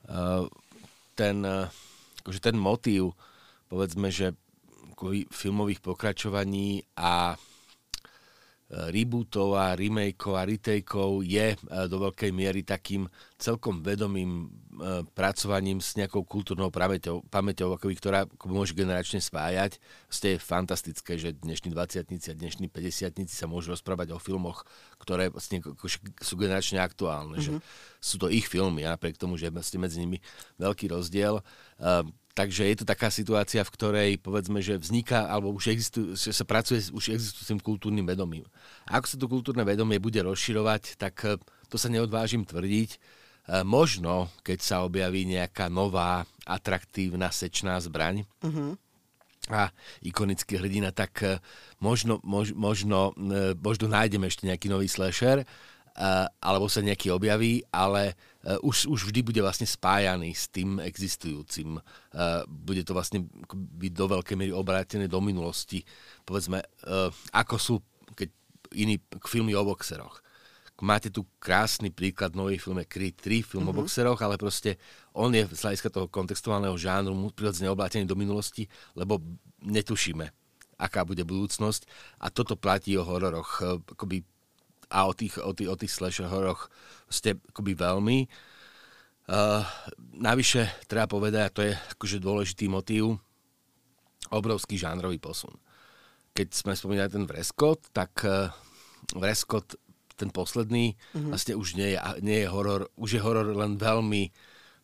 uh, 0.07 0.47
ten, 1.15 1.43
akože 2.23 2.39
ten 2.39 2.55
motív, 2.55 3.15
povedzme, 3.67 4.07
že 4.11 4.35
filmových 5.31 5.83
pokračovaní 5.83 6.83
a 6.95 7.35
e, 7.35 7.37
rebootov 8.65 9.53
a 9.53 9.77
remakeov 9.77 10.33
a 10.33 10.43
retakeov 10.43 11.21
je 11.21 11.53
e, 11.53 11.57
do 11.85 12.01
veľkej 12.01 12.33
miery 12.33 12.65
takým 12.65 13.05
celkom 13.37 13.85
vedomým 13.85 14.31
e, 14.41 15.05
pracovaním 15.13 15.77
s 15.77 15.93
nejakou 15.93 16.25
kultúrnou 16.25 16.73
pamäťou, 16.73 17.21
pamäťou 17.29 17.77
ktorá 17.77 18.25
môže 18.49 18.73
generačne 18.73 19.21
spájať. 19.21 19.77
Ste 20.09 20.35
je 20.35 20.37
fantastické, 20.41 21.13
že 21.13 21.37
dnešní 21.37 21.69
20 21.77 22.09
a 22.09 22.33
dnešní 22.33 22.65
50 22.73 23.13
sa 23.29 23.45
môžu 23.45 23.69
rozprávať 23.77 24.17
o 24.17 24.19
filmoch, 24.19 24.65
ktoré 24.97 25.29
vlastne 25.29 25.61
sú 26.17 26.33
generačne 26.33 26.81
aktuálne. 26.81 27.37
Mm-hmm. 27.37 27.45
Že 27.45 27.51
mhm. 27.53 27.61
sú 28.01 28.15
to 28.17 28.33
ich 28.33 28.49
filmy, 28.49 28.81
napriek 28.81 29.21
tomu, 29.21 29.37
že 29.37 29.53
je 29.53 29.77
medzi 29.77 29.97
nimi 30.01 30.17
veľký 30.57 30.89
rozdiel. 30.89 31.37
Takže 32.35 32.67
je 32.67 32.83
to 32.83 32.85
taká 32.85 33.07
situácia, 33.07 33.63
v 33.63 33.73
ktorej 33.79 34.09
povedzme, 34.19 34.59
že 34.59 34.75
vzniká, 34.75 35.31
alebo 35.31 35.55
už 35.55 35.71
existuje, 35.71 36.19
že 36.19 36.35
sa 36.35 36.43
pracuje 36.43 36.83
s 36.83 36.91
už 36.91 37.15
existujúcim 37.15 37.63
kultúrnym 37.63 38.03
vedomím. 38.03 38.43
A 38.91 38.99
ako 38.99 39.07
sa 39.07 39.15
to 39.15 39.31
kultúrne 39.31 39.63
vedomie 39.63 40.03
bude 40.03 40.19
rozširovať, 40.19 40.99
tak 40.99 41.15
eh, 41.23 41.39
to 41.71 41.79
sa 41.79 41.87
neodvážim 41.87 42.43
tvrdiť. 42.43 42.91
Eh, 42.91 43.63
možno, 43.63 44.27
keď 44.43 44.59
sa 44.59 44.83
objaví 44.83 45.23
nejaká 45.23 45.71
nová, 45.71 46.27
atraktívna 46.43 47.31
sečná 47.31 47.79
zbraň, 47.79 48.27
uh-huh. 48.43 48.75
a 49.49 49.71
ikonický 50.03 50.59
hrdina, 50.59 50.91
tak 50.91 51.13
eh, 51.23 51.39
možno, 51.79 52.19
mož, 52.19 52.51
možno, 52.51 53.15
možno 53.63 53.87
nájdeme 53.87 54.27
ešte 54.27 54.43
nejaký 54.43 54.67
nový 54.67 54.91
slasher, 54.91 55.47
alebo 56.43 56.67
sa 56.67 56.83
nejaký 56.83 57.07
objaví, 57.15 57.63
ale 57.71 58.11
e, 58.11 58.13
už, 58.45 58.85
už 58.85 59.09
vždy 59.09 59.25
bude 59.25 59.41
vlastne 59.41 59.65
spájaný 59.65 60.37
s 60.37 60.45
tým 60.53 60.77
existujúcim. 60.77 61.77
E, 61.77 61.81
bude 62.45 62.85
to 62.85 62.93
vlastne 62.93 63.25
byť 63.53 63.91
do 63.97 64.05
veľkej 64.05 64.35
miery 64.37 64.53
obrátené 64.53 65.09
do 65.09 65.17
minulosti. 65.17 65.81
Povedzme, 66.21 66.61
e, 66.61 66.67
ako 67.33 67.55
sú 67.57 67.75
keď 68.13 68.29
iní 68.77 69.01
filmy 69.25 69.57
o 69.57 69.65
boxeroch. 69.65 70.21
Máte 70.83 71.07
tu 71.07 71.23
krásny 71.39 71.87
príklad 71.87 72.35
novej 72.35 72.59
filme 72.59 72.83
Creed 72.83 73.15
3, 73.17 73.41
film 73.41 73.65
mm-hmm. 73.65 73.69
o 73.71 73.73
mhm. 73.73 73.79
boxeroch, 73.81 74.19
ale 74.21 74.35
proste 74.37 74.77
on 75.15 75.33
je 75.33 75.47
z 75.47 75.61
hľadiska 75.65 75.89
toho 75.89 76.05
kontextuálneho 76.11 76.75
žánru 76.77 77.15
prirodzene 77.31 77.71
obrátený 77.71 78.05
do 78.05 78.19
minulosti, 78.19 78.67
lebo 78.93 79.23
netušíme, 79.63 80.27
aká 80.77 81.01
bude 81.07 81.23
budúcnosť. 81.23 81.87
A 82.21 82.29
toto 82.29 82.59
platí 82.59 82.93
o 82.99 83.07
hororoch. 83.07 83.81
Akoby 83.89 84.27
a 84.89 85.09
o 85.09 85.13
tých, 85.13 85.41
o 85.41 85.51
tých, 85.51 85.69
o 85.69 85.75
tých 85.77 85.91
slasher 85.93 86.29
horoch 86.29 86.69
ste 87.09 87.37
akoby 87.51 87.73
veľmi. 87.77 88.17
Uh, 89.25 89.65
navyše 90.21 90.69
treba 90.85 91.09
povedať, 91.09 91.41
a 91.41 91.53
to 91.53 91.61
je 91.65 91.73
akože 91.97 92.17
dôležitý 92.21 92.69
motív, 92.69 93.17
obrovský 94.29 94.77
žánrový 94.77 95.17
posun. 95.17 95.57
Keď 96.37 96.47
sme 96.53 96.77
spomínali 96.77 97.09
ten 97.09 97.25
Vreskot, 97.25 97.89
tak 97.89 98.21
uh, 98.21 98.53
Vreskot, 99.17 99.77
ten 100.15 100.29
posledný, 100.31 100.95
mm-hmm. 100.95 101.31
vlastne 101.33 101.53
už 101.57 101.75
nie 101.75 101.93
je, 101.93 101.99
nie 102.23 102.45
je 102.45 102.47
horor, 102.47 102.87
už 102.95 103.17
je 103.17 103.21
horor 103.21 103.49
len 103.51 103.75
veľmi 103.75 104.31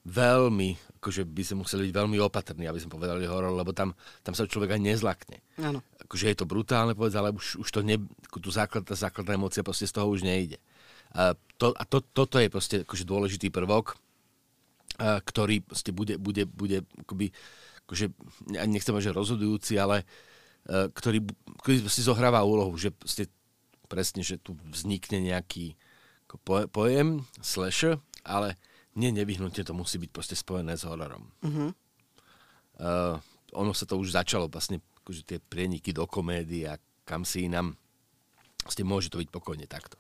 veľmi, 0.05 0.90
akože 1.01 1.25
by 1.25 1.41
sme 1.41 1.65
museli 1.65 1.89
byť 1.89 1.97
veľmi 1.97 2.21
opatrní, 2.21 2.69
aby 2.69 2.77
sme 2.77 2.93
povedali 2.93 3.25
horor, 3.25 3.57
lebo 3.57 3.73
tam, 3.73 3.97
tam 4.21 4.37
sa 4.37 4.45
človek 4.45 4.77
aj 4.77 4.81
nezlakne. 4.85 5.41
Áno. 5.57 5.81
Akože 6.05 6.29
je 6.29 6.37
to 6.37 6.45
brutálne 6.45 6.93
povedať, 6.93 7.17
ale 7.17 7.33
už, 7.33 7.57
už 7.57 7.69
to 7.73 7.81
ne, 7.81 7.97
tú 8.29 8.53
základ, 8.53 8.85
tá 8.85 8.93
základná 8.93 9.33
emócia 9.33 9.65
proste 9.65 9.89
z 9.89 9.97
toho 9.97 10.13
už 10.13 10.21
nejde. 10.21 10.61
A, 11.17 11.33
to, 11.57 11.73
a 11.73 11.83
to, 11.89 12.05
toto 12.05 12.37
je 12.37 12.53
proste 12.53 12.75
akože 12.85 13.09
dôležitý 13.09 13.49
prvok, 13.49 13.97
a, 15.01 15.17
ktorý 15.25 15.65
proste 15.65 15.89
bude, 15.89 16.21
bude, 16.21 16.45
bude 16.45 16.85
akoby, 17.01 17.33
akože, 17.89 18.13
nechcem 18.69 18.93
že 19.01 19.09
rozhodujúci, 19.09 19.81
ale 19.81 20.05
a, 20.69 20.85
ktorý, 20.93 21.25
ktorý 21.65 21.89
si 21.89 22.05
zohráva 22.05 22.45
úlohu, 22.45 22.77
že 22.77 22.93
proste 22.93 23.25
presne, 23.89 24.21
že 24.21 24.37
tu 24.37 24.53
vznikne 24.69 25.17
nejaký 25.17 25.73
ako 26.29 26.69
pojem, 26.69 27.25
slasher, 27.41 27.97
ale 28.21 28.55
nie 28.95 29.11
nevyhnutne 29.15 29.63
to 29.63 29.73
musí 29.75 29.95
byť 30.01 30.11
proste 30.11 30.35
spojené 30.35 30.75
s 30.75 30.83
hororom. 30.83 31.31
Uh-huh. 31.43 31.71
Uh, 32.81 33.15
ono 33.55 33.71
sa 33.71 33.87
to 33.87 33.95
už 33.95 34.15
začalo, 34.15 34.51
vlastne 34.51 34.83
akože 35.03 35.21
tie 35.27 35.37
prieniky 35.39 35.95
do 35.95 36.03
komédie 36.07 36.67
a 36.67 36.79
kam 37.07 37.23
si 37.23 37.47
inám, 37.47 37.75
vlastne 38.63 38.83
môže 38.87 39.11
to 39.11 39.19
byť 39.19 39.29
pokojne 39.31 39.67
takto. 39.67 39.95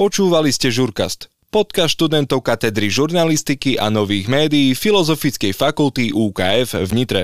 Počúvali 0.00 0.48
ste 0.48 0.72
Žurkast, 0.72 1.28
podcast 1.52 1.92
študentov 1.92 2.40
katedry 2.40 2.88
žurnalistiky 2.88 3.76
a 3.76 3.92
nových 3.92 4.32
médií 4.32 4.72
Filozofickej 4.72 5.52
fakulty 5.52 6.08
UKF 6.16 6.72
v 6.72 6.90
Nitre. 6.96 7.22